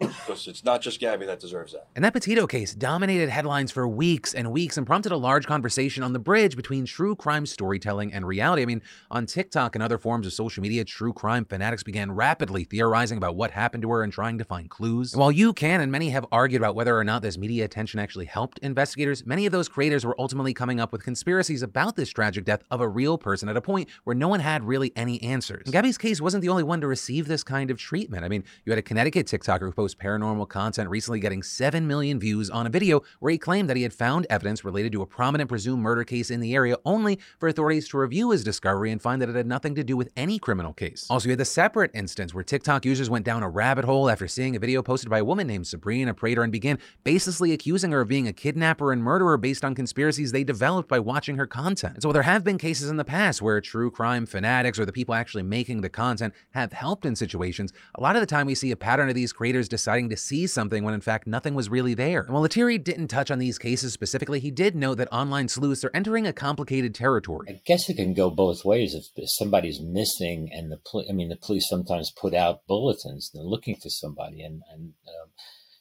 because 0.00 0.48
it's 0.48 0.64
not 0.64 0.80
just 0.80 0.98
Gabby 0.98 1.26
that 1.26 1.40
deserves 1.40 1.72
that. 1.72 1.88
And 1.94 2.04
that 2.04 2.14
Petito 2.14 2.46
case 2.46 2.74
dominated 2.74 3.28
headlines 3.28 3.70
for 3.70 3.86
weeks 3.86 4.34
and 4.34 4.50
weeks 4.50 4.76
and 4.76 4.86
prompted 4.86 5.12
a 5.12 5.16
large 5.16 5.46
conversation 5.46 6.02
on 6.02 6.12
the 6.12 6.18
bridge 6.18 6.56
between 6.56 6.86
true 6.86 7.14
crime 7.14 7.46
storytelling 7.46 8.12
and 8.12 8.26
reality. 8.26 8.62
I 8.62 8.66
mean, 8.66 8.82
on 9.10 9.26
TikTok 9.26 9.74
and 9.74 9.82
other 9.82 9.98
forms 9.98 10.26
of 10.26 10.32
social 10.32 10.62
media, 10.62 10.84
true 10.84 11.12
crime 11.12 11.44
fanatics 11.44 11.82
began 11.82 12.10
rapidly 12.12 12.64
theorizing 12.64 13.18
about 13.18 13.36
what 13.36 13.50
happened 13.50 13.82
to 13.82 13.90
her 13.90 14.02
and 14.02 14.12
trying 14.12 14.38
to 14.38 14.44
find 14.44 14.70
clues. 14.70 15.12
And 15.12 15.20
while 15.20 15.30
you 15.30 15.52
can 15.52 15.80
and 15.80 15.92
many 15.92 16.10
have 16.10 16.26
argued 16.32 16.62
about 16.62 16.74
whether 16.74 16.96
or 16.96 17.04
not 17.04 17.22
this 17.22 17.36
media 17.36 17.64
attention 17.64 18.00
actually 18.00 18.26
helped 18.26 18.58
investigators, 18.60 19.26
many 19.26 19.44
of 19.44 19.52
those 19.52 19.68
creators 19.68 20.04
were 20.04 20.18
ultimately 20.18 20.54
coming 20.54 20.80
up 20.80 20.92
with 20.92 21.04
conspiracies 21.04 21.62
about 21.62 21.96
this 21.96 22.08
tragic 22.08 22.44
death 22.44 22.62
of 22.70 22.80
a 22.80 22.88
real 22.88 23.18
person 23.18 23.48
at 23.48 23.56
a 23.56 23.60
point 23.60 23.88
where 24.04 24.16
no 24.16 24.28
one 24.28 24.40
had 24.40 24.64
really 24.64 24.92
any 24.96 25.22
answers. 25.22 25.62
And 25.66 25.72
Gabby's 25.72 25.98
case 25.98 26.20
wasn't 26.20 26.40
the 26.42 26.48
only 26.48 26.62
one 26.62 26.80
to 26.80 26.86
receive 26.86 27.28
this 27.28 27.42
kind 27.42 27.70
of 27.70 27.78
treatment. 27.78 28.24
I 28.24 28.28
mean, 28.28 28.44
you 28.64 28.72
had 28.72 28.78
a 28.78 28.82
Connecticut 28.82 29.26
TikToker 29.26 29.60
who 29.60 29.72
posted 29.72 29.89
paranormal 29.94 30.48
content 30.48 30.88
recently 30.88 31.20
getting 31.20 31.42
7 31.42 31.86
million 31.86 32.18
views 32.18 32.50
on 32.50 32.66
a 32.66 32.70
video 32.70 33.02
where 33.18 33.32
he 33.32 33.38
claimed 33.38 33.68
that 33.68 33.76
he 33.76 33.82
had 33.82 33.92
found 33.92 34.26
evidence 34.30 34.64
related 34.64 34.92
to 34.92 35.02
a 35.02 35.06
prominent 35.06 35.48
presumed 35.48 35.82
murder 35.82 36.04
case 36.04 36.30
in 36.30 36.40
the 36.40 36.54
area 36.54 36.76
only 36.84 37.18
for 37.38 37.48
authorities 37.48 37.88
to 37.88 37.98
review 37.98 38.30
his 38.30 38.44
discovery 38.44 38.90
and 38.90 39.02
find 39.02 39.20
that 39.20 39.28
it 39.28 39.34
had 39.34 39.46
nothing 39.46 39.74
to 39.74 39.84
do 39.84 39.96
with 39.96 40.10
any 40.16 40.38
criminal 40.38 40.72
case. 40.72 41.06
Also, 41.10 41.28
you 41.28 41.32
had 41.32 41.38
the 41.40 41.44
separate 41.44 41.90
instance 41.94 42.34
where 42.34 42.44
TikTok 42.44 42.84
users 42.84 43.10
went 43.10 43.24
down 43.24 43.42
a 43.42 43.48
rabbit 43.48 43.84
hole 43.84 44.10
after 44.10 44.28
seeing 44.28 44.56
a 44.56 44.58
video 44.58 44.82
posted 44.82 45.10
by 45.10 45.18
a 45.18 45.24
woman 45.24 45.46
named 45.46 45.66
Sabrina 45.66 46.14
Prater 46.14 46.42
and 46.42 46.52
began 46.52 46.78
baselessly 47.04 47.52
accusing 47.52 47.92
her 47.92 48.00
of 48.00 48.08
being 48.08 48.28
a 48.28 48.32
kidnapper 48.32 48.92
and 48.92 49.02
murderer 49.02 49.36
based 49.36 49.64
on 49.64 49.74
conspiracies 49.74 50.32
they 50.32 50.44
developed 50.44 50.88
by 50.88 50.98
watching 50.98 51.36
her 51.36 51.46
content. 51.46 51.94
And 51.94 52.02
so 52.02 52.12
there 52.12 52.22
have 52.22 52.44
been 52.44 52.58
cases 52.58 52.90
in 52.90 52.96
the 52.96 53.04
past 53.04 53.42
where 53.42 53.60
true 53.60 53.90
crime 53.90 54.26
fanatics 54.26 54.78
or 54.78 54.84
the 54.84 54.92
people 54.92 55.14
actually 55.14 55.42
making 55.42 55.80
the 55.80 55.88
content 55.88 56.34
have 56.50 56.72
helped 56.72 57.04
in 57.04 57.16
situations. 57.16 57.72
A 57.94 58.00
lot 58.00 58.16
of 58.16 58.20
the 58.20 58.26
time 58.26 58.46
we 58.46 58.54
see 58.54 58.70
a 58.70 58.76
pattern 58.76 59.08
of 59.08 59.14
these 59.14 59.32
creators 59.32 59.68
deciding 59.80 60.10
to 60.10 60.16
see 60.16 60.46
something 60.46 60.84
when 60.84 60.92
in 60.92 61.00
fact 61.00 61.26
nothing 61.26 61.54
was 61.54 61.70
really 61.70 61.94
there. 61.94 62.20
And 62.20 62.32
while 62.32 62.42
Lettieri 62.42 62.76
didn't 62.76 63.08
touch 63.08 63.30
on 63.30 63.38
these 63.38 63.58
cases 63.58 63.94
specifically, 63.94 64.38
he 64.38 64.50
did 64.50 64.76
note 64.76 64.98
that 64.98 65.10
online 65.10 65.48
sleuths 65.48 65.84
are 65.84 65.90
entering 65.94 66.26
a 66.26 66.34
complicated 66.34 66.94
territory. 66.94 67.46
I 67.48 67.60
guess 67.64 67.88
it 67.88 67.96
can 67.96 68.12
go 68.12 68.28
both 68.30 68.64
ways. 68.64 68.94
If, 68.94 69.06
if 69.16 69.30
somebody's 69.30 69.80
missing, 69.80 70.50
and 70.52 70.70
the 70.70 70.78
I 71.08 71.12
mean, 71.12 71.30
the 71.30 71.36
police 71.36 71.66
sometimes 71.68 72.12
put 72.12 72.34
out 72.34 72.66
bulletins, 72.68 73.30
they're 73.32 73.42
looking 73.42 73.76
for 73.76 73.88
somebody, 73.88 74.42
and 74.42 74.62
and 74.70 74.92
um, 75.08 75.30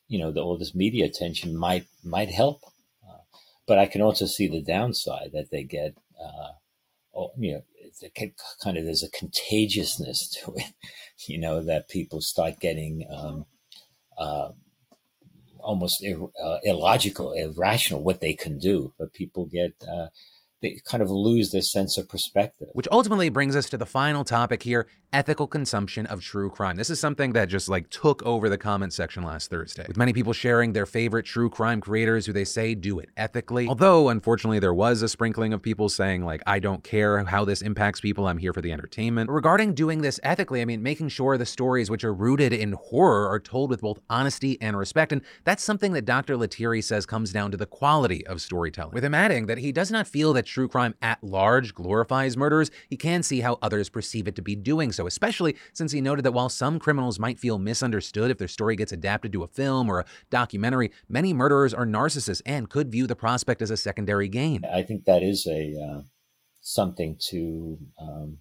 you 0.08 0.18
know, 0.18 0.32
the, 0.32 0.40
all 0.40 0.58
this 0.58 0.74
media 0.74 1.06
attention 1.06 1.58
might 1.58 1.86
might 2.04 2.30
help. 2.30 2.62
Uh, 3.06 3.24
but 3.68 3.78
I 3.78 3.86
can 3.86 4.02
also 4.02 4.26
see 4.26 4.48
the 4.48 4.64
downside 4.64 5.32
that 5.34 5.52
they 5.52 5.64
get. 5.64 5.96
Uh, 6.18 6.54
oh, 7.16 7.32
you 7.38 7.54
know, 7.54 7.62
kind 8.64 8.78
of 8.78 8.86
there's 8.86 9.04
a 9.04 9.18
contagiousness 9.18 10.30
to 10.30 10.54
it, 10.56 10.74
you 11.28 11.38
know, 11.38 11.62
that 11.64 11.90
people 11.90 12.22
start 12.22 12.60
getting 12.60 13.06
um, 13.12 13.46
uh, 14.20 14.50
almost 15.60 16.04
ir- 16.04 16.32
uh, 16.44 16.60
illogical, 16.64 17.34
irrational 17.34 18.02
what 18.02 18.22
they 18.22 18.34
can 18.34 18.58
do, 18.58 18.94
but 18.98 19.14
people 19.14 19.46
get 19.46 19.74
uh, 20.60 20.68
they 20.68 20.82
kind 20.86 21.02
of 21.02 21.10
lose 21.10 21.52
their 21.52 21.62
sense 21.62 21.98
of 21.98 22.08
perspective. 22.10 22.68
Which 22.74 22.88
ultimately 22.92 23.30
brings 23.30 23.56
us 23.56 23.70
to 23.70 23.78
the 23.78 23.86
final 23.86 24.24
topic 24.24 24.64
here 24.64 24.88
ethical 25.12 25.48
consumption 25.48 26.06
of 26.06 26.22
true 26.22 26.50
crime. 26.50 26.76
This 26.76 26.90
is 26.90 27.00
something 27.00 27.34
that 27.34 27.50
just 27.50 27.68
like 27.68 27.90
took 27.90 28.24
over 28.24 28.50
the 28.50 28.58
comment 28.58 28.94
section 28.94 29.24
last 29.24 29.50
Thursday, 29.50 29.86
with 29.88 29.98
many 29.98 30.14
people 30.14 30.34
sharing 30.34 30.74
their 30.74 30.86
favorite 30.86 31.26
true 31.26 31.50
crime 31.50 31.82
creators 31.82 32.26
who 32.26 32.34
they 32.34 32.46
say 32.46 32.76
do 32.76 33.00
it 33.00 33.10
ethically. 33.18 33.68
Although, 33.68 34.10
unfortunately, 34.10 34.60
there 34.60 34.74
was 34.74 35.02
a 35.02 35.10
sprinkling 35.10 35.54
of 35.54 35.62
people 35.62 35.90
saying, 35.90 36.24
like, 36.24 36.42
I 36.46 36.60
don't 36.60 36.84
care 36.84 37.24
how 37.24 37.44
this 37.44 37.62
impacts 37.62 38.00
people, 38.00 38.28
I'm 38.28 38.38
here 38.38 38.54
for 38.54 38.62
the 38.62 38.72
entertainment. 38.72 39.28
But 39.28 39.34
regarding 39.34 39.74
doing 39.74 40.02
this 40.02 40.20
ethically, 40.24 40.62
I 40.62 40.66
mean, 40.66 40.84
making 40.84 41.10
sure 41.10 41.38
the 41.38 41.46
stories 41.46 41.90
which 41.90 42.04
are 42.04 42.14
rooted 42.14 42.54
in 42.54 42.74
horror 42.74 43.28
are 43.28 43.40
told 43.40 43.70
with 43.70 43.82
both 43.82 44.00
honesty 44.10 44.58
and 44.62 44.78
respect. 44.78 45.12
And 45.12 45.22
that's 45.44 45.64
something 45.64 45.94
that 45.94 46.06
Dr. 46.06 46.38
Lettieri 46.38 46.84
says 46.84 47.06
comes 47.06 47.32
down 47.32 47.52
to 47.52 47.58
the 47.58 47.66
quality 47.66 48.26
of 48.28 48.42
storytelling, 48.42 48.94
with 48.94 49.04
him 49.04 49.16
adding 49.16 49.48
that 49.48 49.58
he 49.58 49.72
does 49.72 49.92
not 49.92 50.08
feel 50.08 50.34
that 50.34 50.46
true 50.50 50.68
crime 50.68 50.96
at 51.02 51.24
large 51.24 51.74
glorifies 51.74 52.36
murders, 52.36 52.72
he 52.90 52.98
can 52.98 53.24
see 53.24 53.42
how 53.42 53.58
others 53.62 53.90
perceive 53.90 54.28
it 54.28 54.36
to 54.36 54.42
be 54.42 54.56
doing 54.56 54.92
so, 54.92 55.08
especially 55.08 55.56
since 55.74 55.92
he 55.92 56.02
noted 56.02 56.24
that 56.26 56.34
while 56.34 56.50
some 56.50 56.80
criminals 56.80 57.20
might 57.20 57.40
feel 57.40 57.60
misunderstood 57.60 58.32
if 58.32 58.38
their 58.38 58.48
story 58.48 58.76
gets 58.76 58.92
adapted 58.92 59.32
to 59.34 59.44
a 59.44 59.48
film 59.48 59.90
or 59.90 60.00
a 60.00 60.06
documentary, 60.30 60.92
many 61.08 61.34
murderers 61.34 61.74
are 61.74 61.86
narcissists 61.86 62.42
and 62.46 62.70
could 62.70 62.92
view 62.92 63.08
the 63.08 63.16
prospect 63.16 63.62
as 63.62 63.72
a 63.72 63.78
secondary 63.78 64.28
gain. 64.28 64.64
I 64.66 64.84
think 64.84 65.06
that 65.06 65.24
is 65.24 65.48
a 65.50 65.74
uh, 65.80 66.02
something 66.62 67.18
to 67.30 67.78
um, 68.02 68.38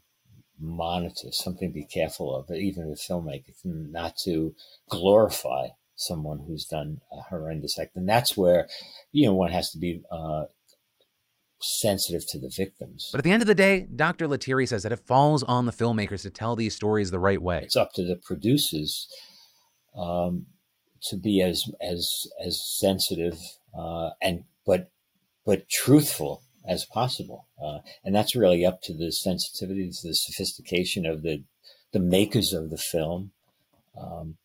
monitor, 0.60 1.28
something 1.30 1.70
to 1.70 1.74
be 1.74 1.86
careful 1.86 2.34
of, 2.34 2.54
even 2.54 2.88
with 2.88 3.00
filmmakers, 3.00 3.60
not 3.64 4.16
to 4.24 4.54
glorify 4.90 5.68
someone 5.94 6.44
who's 6.46 6.64
done 6.64 7.00
a 7.12 7.22
horrendous 7.22 7.78
act. 7.78 7.96
And 7.96 8.08
that's 8.08 8.36
where, 8.36 8.68
you 9.12 9.26
know, 9.26 9.34
one 9.34 9.50
has 9.50 9.70
to 9.70 9.78
be 9.78 10.02
uh, 10.10 10.44
sensitive 11.60 12.22
to 12.28 12.38
the 12.38 12.52
victims. 12.54 13.08
But 13.12 13.18
at 13.18 13.24
the 13.24 13.32
end 13.32 13.42
of 13.42 13.46
the 13.48 13.54
day, 13.54 13.86
Dr. 13.94 14.28
Lettieri 14.28 14.66
says 14.66 14.82
that 14.82 14.92
it 14.92 15.06
falls 15.06 15.42
on 15.42 15.66
the 15.66 15.72
filmmakers 15.72 16.22
to 16.22 16.30
tell 16.30 16.56
these 16.56 16.74
stories 16.74 17.10
the 17.10 17.18
right 17.18 17.40
way. 17.40 17.60
It's 17.62 17.76
up 17.76 17.92
to 17.94 18.04
the 18.04 18.16
producers 18.16 19.08
um, 19.96 20.46
to 21.04 21.16
be 21.16 21.42
as 21.42 21.64
as 21.80 22.08
as 22.44 22.60
sensitive 22.78 23.38
uh, 23.76 24.10
and 24.22 24.44
but 24.66 24.90
but 25.44 25.68
truthful 25.68 26.42
as 26.66 26.84
possible, 26.92 27.46
uh, 27.62 27.78
and 28.04 28.14
that's 28.14 28.36
really 28.36 28.64
up 28.64 28.80
to 28.82 28.92
the 28.92 29.10
sensitivity, 29.10 29.88
to 29.90 30.08
the 30.08 30.14
sophistication 30.14 31.06
of 31.06 31.22
the 31.22 31.44
the 31.92 32.00
makers 32.00 32.52
of 32.52 32.70
the 32.70 32.76
film. 32.76 33.32
Um, 34.00 34.36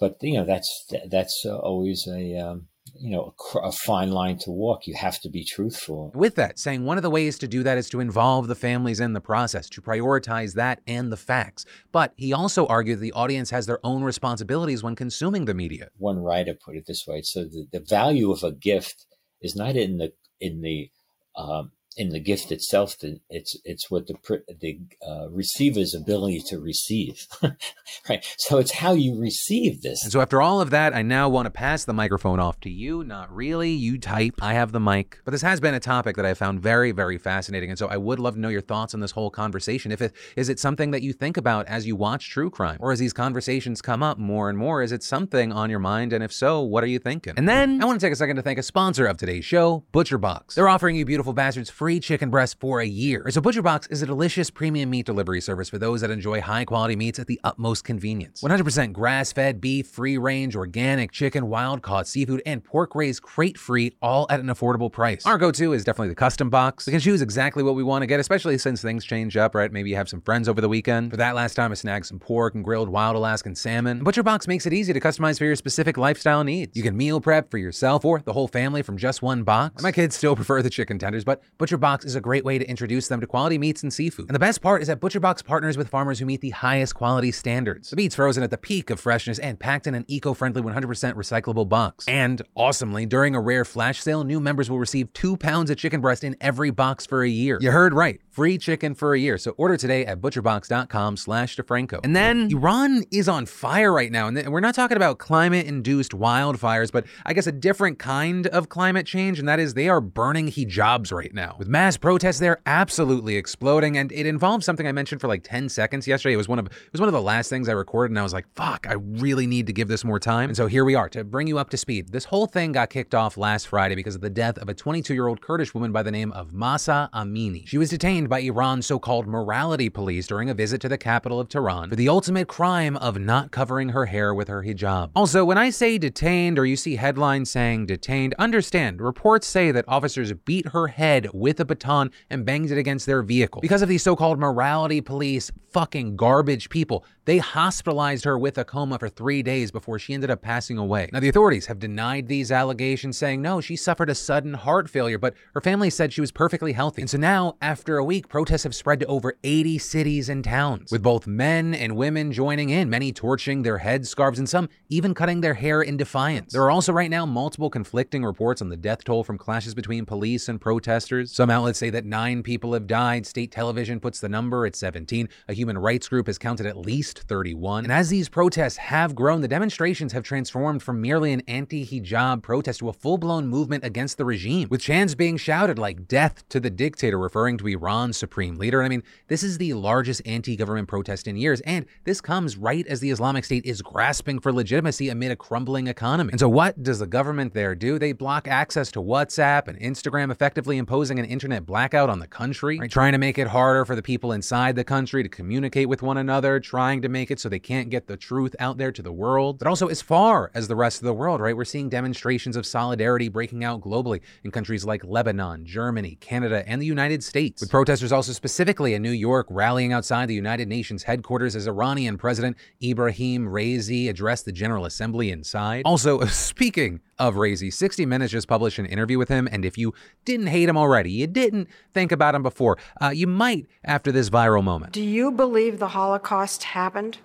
but 0.00 0.16
you 0.22 0.34
know 0.34 0.44
that's 0.44 0.86
that's 1.08 1.42
uh, 1.44 1.56
always 1.58 2.06
a 2.08 2.36
um, 2.36 2.68
you 2.98 3.10
know 3.10 3.34
a, 3.54 3.58
a, 3.58 3.72
fine 3.72 4.10
line 4.10 4.38
to 4.38 4.50
walk. 4.50 4.86
You 4.86 4.94
have 4.94 5.20
to 5.20 5.28
be 5.28 5.44
truthful. 5.44 6.12
With 6.14 6.34
that 6.36 6.58
saying 6.58 6.84
one 6.84 6.96
of 6.96 7.02
the 7.02 7.10
ways 7.10 7.38
to 7.38 7.48
do 7.48 7.62
that 7.62 7.78
is 7.78 7.88
to 7.90 8.00
involve 8.00 8.48
the 8.48 8.54
families 8.54 9.00
in 9.00 9.12
the 9.12 9.20
process 9.20 9.68
to 9.70 9.82
prioritize 9.82 10.54
that 10.54 10.80
and 10.86 11.12
the 11.12 11.16
facts. 11.16 11.64
But 11.92 12.12
he 12.16 12.32
also 12.32 12.66
argued 12.66 13.00
the 13.00 13.12
audience 13.12 13.50
has 13.50 13.66
their 13.66 13.80
own 13.84 14.02
responsibilities 14.02 14.82
when 14.82 14.96
consuming 14.96 15.44
the 15.44 15.54
media. 15.54 15.88
One 15.96 16.18
writer 16.18 16.54
put 16.54 16.76
it 16.76 16.84
this 16.86 17.04
way. 17.06 17.22
So 17.22 17.44
the, 17.44 17.66
the 17.72 17.80
value 17.80 18.30
of 18.30 18.42
a 18.42 18.52
gift 18.52 19.06
is 19.40 19.56
not 19.56 19.76
in 19.76 19.98
the 19.98 20.12
in 20.40 20.60
the 20.60 20.90
um, 21.36 21.72
in 21.96 22.10
the 22.10 22.20
gift 22.20 22.52
itself. 22.52 22.96
It's 23.28 23.56
it's 23.64 23.90
what 23.90 24.06
the 24.06 24.14
the 24.60 24.78
uh, 25.06 25.28
receiver's 25.30 25.94
ability 25.94 26.40
to 26.46 26.58
receive, 26.58 27.26
right? 28.08 28.24
So 28.38 28.58
it's 28.58 28.72
how 28.72 28.92
you 28.92 29.18
receive 29.18 29.82
this. 29.82 30.02
And 30.02 30.12
so 30.12 30.20
after 30.20 30.40
all 30.40 30.60
of 30.60 30.70
that, 30.70 30.94
I 30.94 31.02
now 31.02 31.28
want 31.28 31.46
to 31.46 31.50
pass 31.50 31.84
the 31.84 31.92
microphone 31.92 32.40
off 32.40 32.60
to 32.60 32.70
you. 32.70 33.04
Not 33.04 33.34
really. 33.34 33.70
You 33.70 33.98
type. 33.98 34.34
I 34.40 34.54
have 34.54 34.72
the 34.72 34.80
mic. 34.80 35.20
But 35.24 35.32
this 35.32 35.42
has 35.42 35.60
been 35.60 35.74
a 35.74 35.80
topic 35.80 36.16
that 36.16 36.26
I 36.26 36.34
found 36.34 36.60
very 36.60 36.92
very 36.92 37.18
fascinating, 37.18 37.70
and 37.70 37.78
so 37.78 37.88
I 37.88 37.96
would 37.96 38.18
love 38.18 38.34
to 38.34 38.40
know 38.40 38.48
your 38.48 38.60
thoughts 38.60 38.94
on 38.94 39.00
this 39.00 39.12
whole 39.12 39.30
conversation. 39.30 39.92
If 39.92 40.00
it 40.00 40.12
is 40.36 40.48
it 40.48 40.58
something 40.58 40.90
that 40.92 41.02
you 41.02 41.12
think 41.12 41.36
about 41.36 41.66
as 41.66 41.86
you 41.86 41.96
watch 41.96 42.30
true 42.30 42.50
crime, 42.50 42.78
or 42.80 42.92
as 42.92 42.98
these 42.98 43.12
conversations 43.12 43.82
come 43.82 44.02
up 44.02 44.18
more 44.18 44.48
and 44.48 44.58
more, 44.58 44.82
is 44.82 44.92
it 44.92 45.02
something 45.02 45.52
on 45.52 45.70
your 45.70 45.78
mind? 45.78 46.12
And 46.12 46.22
if 46.22 46.32
so, 46.32 46.60
what 46.60 46.84
are 46.84 46.88
you 46.88 46.98
thinking? 46.98 47.34
And 47.36 47.48
then 47.48 47.82
I 47.82 47.84
want 47.84 48.00
to 48.00 48.06
take 48.06 48.12
a 48.12 48.16
second 48.16 48.36
to 48.36 48.42
thank 48.42 48.58
a 48.58 48.62
sponsor 48.62 49.06
of 49.06 49.16
today's 49.16 49.44
show, 49.44 49.84
ButcherBox. 49.92 50.54
They're 50.54 50.68
offering 50.68 50.96
you 50.96 51.04
beautiful 51.04 51.32
bastards 51.32 51.70
free 51.78 52.00
chicken 52.00 52.28
breast 52.28 52.58
for 52.58 52.80
a 52.80 52.84
year. 52.84 53.24
So 53.30 53.40
ButcherBox 53.40 53.92
is 53.92 54.02
a 54.02 54.06
delicious 54.06 54.50
premium 54.50 54.90
meat 54.90 55.06
delivery 55.06 55.40
service 55.40 55.68
for 55.68 55.78
those 55.78 56.00
that 56.00 56.10
enjoy 56.10 56.40
high 56.40 56.64
quality 56.64 56.96
meats 56.96 57.20
at 57.20 57.28
the 57.28 57.40
utmost 57.44 57.84
convenience. 57.84 58.42
100% 58.42 58.92
grass 58.92 59.32
fed 59.32 59.60
beef, 59.60 59.86
free 59.86 60.18
range, 60.18 60.56
organic 60.56 61.12
chicken, 61.12 61.46
wild 61.46 61.80
caught 61.82 62.08
seafood, 62.08 62.42
and 62.44 62.64
pork 62.64 62.96
raised 62.96 63.22
crate 63.22 63.56
free, 63.56 63.92
all 64.02 64.26
at 64.28 64.40
an 64.40 64.46
affordable 64.46 64.90
price. 64.90 65.24
Our 65.24 65.38
go 65.38 65.52
to 65.52 65.72
is 65.72 65.84
definitely 65.84 66.08
the 66.08 66.16
custom 66.16 66.50
box. 66.50 66.84
We 66.86 66.90
can 66.90 66.98
choose 66.98 67.22
exactly 67.22 67.62
what 67.62 67.76
we 67.76 67.84
want 67.84 68.02
to 68.02 68.08
get, 68.08 68.18
especially 68.18 68.58
since 68.58 68.82
things 68.82 69.04
change 69.04 69.36
up, 69.36 69.54
right? 69.54 69.70
Maybe 69.70 69.90
you 69.90 69.94
have 69.94 70.08
some 70.08 70.20
friends 70.20 70.48
over 70.48 70.60
the 70.60 70.68
weekend. 70.68 71.12
For 71.12 71.16
that 71.18 71.36
last 71.36 71.54
time, 71.54 71.70
I 71.70 71.76
snagged 71.76 72.06
some 72.06 72.18
pork 72.18 72.56
and 72.56 72.64
grilled 72.64 72.88
wild 72.88 73.14
Alaskan 73.14 73.54
salmon. 73.54 74.04
ButcherBox 74.04 74.48
makes 74.48 74.66
it 74.66 74.72
easy 74.72 74.92
to 74.92 74.98
customize 74.98 75.38
for 75.38 75.44
your 75.44 75.54
specific 75.54 75.96
lifestyle 75.96 76.42
needs. 76.42 76.76
You 76.76 76.82
can 76.82 76.96
meal 76.96 77.20
prep 77.20 77.52
for 77.52 77.58
yourself 77.58 78.04
or 78.04 78.18
the 78.18 78.32
whole 78.32 78.48
family 78.48 78.82
from 78.82 78.96
just 78.96 79.22
one 79.22 79.44
box. 79.44 79.80
My 79.80 79.92
kids 79.92 80.16
still 80.16 80.34
prefer 80.40 80.60
the 80.60 80.70
chicken 80.70 80.98
tenders, 80.98 81.22
but 81.22 81.40
ButcherBox 81.56 81.67
ButcherBox 81.68 82.06
is 82.06 82.14
a 82.14 82.20
great 82.20 82.46
way 82.46 82.56
to 82.56 82.66
introduce 82.66 83.08
them 83.08 83.20
to 83.20 83.26
quality 83.26 83.58
meats 83.58 83.82
and 83.82 83.92
seafood. 83.92 84.28
And 84.28 84.34
the 84.34 84.38
best 84.38 84.62
part 84.62 84.80
is 84.80 84.88
that 84.88 85.00
ButcherBox 85.00 85.44
partners 85.44 85.76
with 85.76 85.88
farmers 85.88 86.18
who 86.18 86.24
meet 86.24 86.40
the 86.40 86.50
highest 86.50 86.94
quality 86.94 87.30
standards. 87.30 87.90
The 87.90 87.96
meat's 87.96 88.14
frozen 88.14 88.42
at 88.42 88.50
the 88.50 88.56
peak 88.56 88.88
of 88.88 88.98
freshness 88.98 89.38
and 89.38 89.60
packed 89.60 89.86
in 89.86 89.94
an 89.94 90.06
eco-friendly 90.08 90.62
100% 90.62 90.86
recyclable 91.14 91.68
box. 91.68 92.08
And 92.08 92.40
awesomely, 92.54 93.04
during 93.04 93.34
a 93.34 93.40
rare 93.40 93.66
flash 93.66 94.00
sale, 94.00 94.24
new 94.24 94.40
members 94.40 94.70
will 94.70 94.78
receive 94.78 95.12
two 95.12 95.36
pounds 95.36 95.68
of 95.68 95.76
chicken 95.76 96.00
breast 96.00 96.24
in 96.24 96.36
every 96.40 96.70
box 96.70 97.04
for 97.04 97.22
a 97.22 97.28
year. 97.28 97.58
You 97.60 97.70
heard 97.70 97.92
right 97.92 98.18
free 98.30 98.56
chicken 98.56 98.94
for 98.94 99.14
a 99.14 99.18
year. 99.18 99.36
So 99.36 99.50
order 99.58 99.76
today 99.76 100.06
at 100.06 100.20
butcherbox.com 100.20 101.16
slash 101.16 101.56
DeFranco. 101.56 101.98
And 102.04 102.14
then 102.14 102.48
Iran 102.52 103.02
is 103.10 103.28
on 103.28 103.46
fire 103.46 103.92
right 103.92 104.12
now. 104.12 104.28
And 104.28 104.52
we're 104.52 104.60
not 104.60 104.76
talking 104.76 104.96
about 104.96 105.18
climate-induced 105.18 106.12
wildfires, 106.12 106.92
but 106.92 107.04
I 107.26 107.32
guess 107.32 107.48
a 107.48 107.52
different 107.52 107.98
kind 107.98 108.46
of 108.46 108.68
climate 108.68 109.06
change. 109.06 109.40
And 109.40 109.48
that 109.48 109.58
is 109.58 109.74
they 109.74 109.88
are 109.88 110.00
burning 110.00 110.46
hijabs 110.46 111.12
right 111.12 111.34
now. 111.34 111.56
With 111.58 111.66
mass 111.66 111.96
protests 111.96 112.38
there 112.38 112.60
absolutely 112.66 113.34
exploding. 113.34 113.98
And 113.98 114.12
it 114.12 114.26
involves 114.26 114.64
something 114.64 114.86
I 114.86 114.92
mentioned 114.92 115.20
for 115.20 115.26
like 115.26 115.42
10 115.42 115.68
seconds 115.68 116.06
yesterday. 116.06 116.34
It 116.34 116.36
was 116.36 116.48
one 116.48 116.60
of 116.60 116.66
it 116.66 116.92
was 116.92 117.00
one 117.00 117.08
of 117.08 117.12
the 117.12 117.20
last 117.20 117.50
things 117.50 117.68
I 117.68 117.72
recorded. 117.72 118.12
And 118.12 118.18
I 118.20 118.22
was 118.22 118.32
like, 118.32 118.46
fuck, 118.54 118.86
I 118.88 118.92
really 118.94 119.48
need 119.48 119.66
to 119.66 119.72
give 119.72 119.88
this 119.88 120.04
more 120.04 120.20
time. 120.20 120.50
And 120.50 120.56
so 120.56 120.68
here 120.68 120.84
we 120.84 120.94
are 120.94 121.08
to 121.08 121.24
bring 121.24 121.48
you 121.48 121.58
up 121.58 121.70
to 121.70 121.76
speed. 121.76 122.12
This 122.12 122.26
whole 122.26 122.46
thing 122.46 122.70
got 122.70 122.90
kicked 122.90 123.12
off 123.12 123.36
last 123.36 123.66
Friday 123.66 123.96
because 123.96 124.14
of 124.14 124.20
the 124.20 124.30
death 124.30 124.56
of 124.58 124.68
a 124.68 124.74
22-year-old 124.74 125.40
Kurdish 125.40 125.74
woman 125.74 125.90
by 125.90 126.04
the 126.04 126.12
name 126.12 126.30
of 126.30 126.52
Mahsa 126.52 127.10
Amini. 127.12 127.66
She 127.66 127.76
was 127.76 127.90
detained 127.90 128.28
by 128.28 128.38
Iran's 128.38 128.86
so-called 128.86 129.26
morality 129.26 129.88
police 129.88 130.28
during 130.28 130.48
a 130.48 130.54
visit 130.54 130.80
to 130.82 130.88
the 130.88 130.98
capital 130.98 131.40
of 131.40 131.48
Tehran 131.48 131.90
for 131.90 131.96
the 131.96 132.08
ultimate 132.08 132.46
crime 132.46 132.96
of 132.98 133.18
not 133.18 133.50
covering 133.50 133.88
her 133.88 134.06
hair 134.06 134.32
with 134.32 134.46
her 134.46 134.62
hijab. 134.62 135.10
Also, 135.16 135.44
when 135.44 135.58
I 135.58 135.70
say 135.70 135.98
detained 135.98 136.56
or 136.56 136.64
you 136.64 136.76
see 136.76 136.94
headlines 136.94 137.50
saying 137.50 137.86
detained, 137.86 138.34
understand 138.38 139.00
reports 139.00 139.48
say 139.48 139.72
that 139.72 139.84
officers 139.88 140.32
beat 140.32 140.68
her 140.68 140.86
head 140.86 141.28
with 141.32 141.47
a 141.58 141.64
baton 141.64 142.10
and 142.30 142.44
banged 142.44 142.70
it 142.70 142.78
against 142.78 143.06
their 143.06 143.22
vehicle. 143.22 143.60
Because 143.60 143.82
of 143.82 143.88
these 143.88 144.02
so-called 144.02 144.38
morality 144.38 145.00
police 145.00 145.50
fucking 145.70 146.16
garbage 146.16 146.68
people, 146.68 147.04
they 147.24 147.38
hospitalized 147.38 148.24
her 148.24 148.38
with 148.38 148.56
a 148.56 148.64
coma 148.64 148.98
for 148.98 149.08
three 149.08 149.42
days 149.42 149.70
before 149.70 149.98
she 149.98 150.14
ended 150.14 150.30
up 150.30 150.40
passing 150.40 150.78
away. 150.78 151.10
Now, 151.12 151.20
the 151.20 151.28
authorities 151.28 151.66
have 151.66 151.78
denied 151.78 152.26
these 152.26 152.50
allegations, 152.50 153.18
saying 153.18 153.42
no, 153.42 153.60
she 153.60 153.76
suffered 153.76 154.08
a 154.08 154.14
sudden 154.14 154.54
heart 154.54 154.88
failure, 154.88 155.18
but 155.18 155.34
her 155.54 155.60
family 155.60 155.90
said 155.90 156.12
she 156.12 156.20
was 156.20 156.32
perfectly 156.32 156.72
healthy. 156.72 157.02
And 157.02 157.10
so 157.10 157.18
now, 157.18 157.56
after 157.60 157.98
a 157.98 158.04
week, 158.04 158.28
protests 158.28 158.62
have 158.62 158.74
spread 158.74 159.00
to 159.00 159.06
over 159.06 159.34
80 159.44 159.78
cities 159.78 160.28
and 160.28 160.42
towns, 160.42 160.90
with 160.90 161.02
both 161.02 161.26
men 161.26 161.74
and 161.74 161.96
women 161.96 162.32
joining 162.32 162.70
in, 162.70 162.88
many 162.88 163.12
torching 163.12 163.62
their 163.62 163.78
headscarves 163.78 164.38
and 164.38 164.48
some 164.48 164.68
even 164.88 165.14
cutting 165.14 165.40
their 165.40 165.54
hair 165.54 165.82
in 165.82 165.96
defiance. 165.96 166.52
There 166.52 166.62
are 166.62 166.70
also 166.70 166.92
right 166.92 167.10
now 167.10 167.26
multiple 167.26 167.68
conflicting 167.68 168.24
reports 168.24 168.62
on 168.62 168.70
the 168.70 168.76
death 168.76 169.04
toll 169.04 169.22
from 169.22 169.36
clashes 169.36 169.74
between 169.74 170.06
police 170.06 170.48
and 170.48 170.60
protesters. 170.60 171.32
Some 171.38 171.50
outlets 171.50 171.78
say 171.78 171.90
that 171.90 172.04
nine 172.04 172.42
people 172.42 172.72
have 172.72 172.88
died. 172.88 173.24
State 173.24 173.52
television 173.52 174.00
puts 174.00 174.18
the 174.18 174.28
number 174.28 174.66
at 174.66 174.74
17. 174.74 175.28
A 175.46 175.54
human 175.54 175.78
rights 175.78 176.08
group 176.08 176.26
has 176.26 176.36
counted 176.36 176.66
at 176.66 176.76
least 176.76 177.20
31. 177.28 177.84
And 177.84 177.92
as 177.92 178.08
these 178.08 178.28
protests 178.28 178.76
have 178.78 179.14
grown, 179.14 179.40
the 179.40 179.46
demonstrations 179.46 180.12
have 180.14 180.24
transformed 180.24 180.82
from 180.82 181.00
merely 181.00 181.32
an 181.32 181.42
anti 181.46 181.86
hijab 181.86 182.42
protest 182.42 182.80
to 182.80 182.88
a 182.88 182.92
full 182.92 183.18
blown 183.18 183.46
movement 183.46 183.84
against 183.84 184.18
the 184.18 184.24
regime, 184.24 184.66
with 184.68 184.80
chants 184.80 185.14
being 185.14 185.36
shouted 185.36 185.78
like 185.78 186.08
death 186.08 186.42
to 186.48 186.58
the 186.58 186.70
dictator, 186.70 187.20
referring 187.20 187.56
to 187.58 187.68
Iran's 187.68 188.16
supreme 188.16 188.56
leader. 188.56 188.82
I 188.82 188.88
mean, 188.88 189.04
this 189.28 189.44
is 189.44 189.58
the 189.58 189.74
largest 189.74 190.22
anti 190.26 190.56
government 190.56 190.88
protest 190.88 191.28
in 191.28 191.36
years, 191.36 191.60
and 191.60 191.86
this 192.02 192.20
comes 192.20 192.56
right 192.56 192.84
as 192.88 192.98
the 192.98 193.12
Islamic 193.12 193.44
State 193.44 193.64
is 193.64 193.80
grasping 193.80 194.40
for 194.40 194.52
legitimacy 194.52 195.08
amid 195.08 195.30
a 195.30 195.36
crumbling 195.36 195.86
economy. 195.86 196.32
And 196.32 196.40
so, 196.40 196.48
what 196.48 196.82
does 196.82 196.98
the 196.98 197.06
government 197.06 197.54
there 197.54 197.76
do? 197.76 197.96
They 197.96 198.10
block 198.10 198.48
access 198.48 198.90
to 198.90 199.00
WhatsApp 199.00 199.68
and 199.68 199.78
Instagram, 199.78 200.32
effectively 200.32 200.78
imposing 200.78 201.20
an 201.20 201.27
internet 201.28 201.66
blackout 201.66 202.10
on 202.10 202.18
the 202.18 202.26
country, 202.26 202.78
right? 202.78 202.90
trying 202.90 203.12
to 203.12 203.18
make 203.18 203.38
it 203.38 203.46
harder 203.48 203.84
for 203.84 203.94
the 203.94 204.02
people 204.02 204.32
inside 204.32 204.76
the 204.76 204.84
country 204.84 205.22
to 205.22 205.28
communicate 205.28 205.88
with 205.88 206.02
one 206.02 206.16
another, 206.16 206.58
trying 206.60 207.02
to 207.02 207.08
make 207.08 207.30
it 207.30 207.38
so 207.38 207.48
they 207.48 207.58
can't 207.58 207.90
get 207.90 208.06
the 208.06 208.16
truth 208.16 208.56
out 208.58 208.78
there 208.78 208.92
to 208.92 209.02
the 209.02 209.12
world. 209.12 209.58
But 209.58 209.68
also, 209.68 209.88
as 209.88 210.02
far 210.02 210.50
as 210.54 210.68
the 210.68 210.76
rest 210.76 211.00
of 211.00 211.06
the 211.06 211.14
world, 211.14 211.40
right? 211.40 211.56
We're 211.56 211.64
seeing 211.64 211.88
demonstrations 211.88 212.56
of 212.56 212.66
solidarity 212.66 213.28
breaking 213.28 213.64
out 213.64 213.80
globally 213.80 214.20
in 214.44 214.50
countries 214.50 214.84
like 214.84 215.04
Lebanon, 215.04 215.64
Germany, 215.64 216.16
Canada, 216.20 216.64
and 216.66 216.80
the 216.80 216.86
United 216.86 217.22
States, 217.22 217.60
with 217.60 217.70
protesters 217.70 218.12
also 218.12 218.32
specifically 218.32 218.94
in 218.94 219.02
New 219.02 219.10
York 219.10 219.46
rallying 219.50 219.92
outside 219.92 220.26
the 220.28 220.34
United 220.34 220.68
Nations 220.68 221.02
headquarters 221.02 221.54
as 221.54 221.66
Iranian 221.66 222.16
President 222.18 222.56
Ibrahim 222.82 223.46
Raisi 223.46 224.08
addressed 224.08 224.44
the 224.44 224.52
General 224.52 224.84
Assembly 224.84 225.30
inside. 225.30 225.82
Also, 225.84 226.24
speaking 226.26 227.00
of 227.18 227.34
Raisi, 227.34 227.72
60 227.72 228.06
Minutes 228.06 228.32
just 228.32 228.48
published 228.48 228.78
an 228.78 228.86
interview 228.86 229.18
with 229.18 229.28
him, 229.28 229.48
and 229.50 229.64
if 229.64 229.76
you 229.76 229.92
didn't 230.24 230.46
hate 230.46 230.68
him 230.68 230.76
already, 230.76 231.17
you 231.18 231.26
didn't 231.26 231.68
think 231.92 232.12
about 232.12 232.32
them 232.32 232.42
before. 232.42 232.78
Uh, 233.00 233.10
you 233.10 233.26
might 233.26 233.66
after 233.84 234.10
this 234.10 234.30
viral 234.30 234.62
moment. 234.62 234.92
Do 234.92 235.02
you 235.02 235.30
believe 235.30 235.78
the 235.78 235.88
Holocaust 235.88 236.62
happened? 236.64 237.18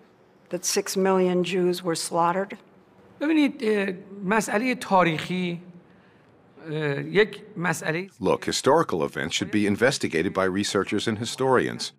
That 0.50 0.66
six 0.66 0.96
million 0.98 1.44
Jews 1.44 1.82
were 1.84 1.96
slaughtered? 1.96 2.58
Look, 8.20 8.46
historical 8.46 9.04
events 9.04 9.36
should 9.36 9.52
be 9.52 9.66
investigated 9.66 10.34
by 10.34 10.46
researchers 10.46 11.08
and 11.08 11.18
historians. 11.18 11.92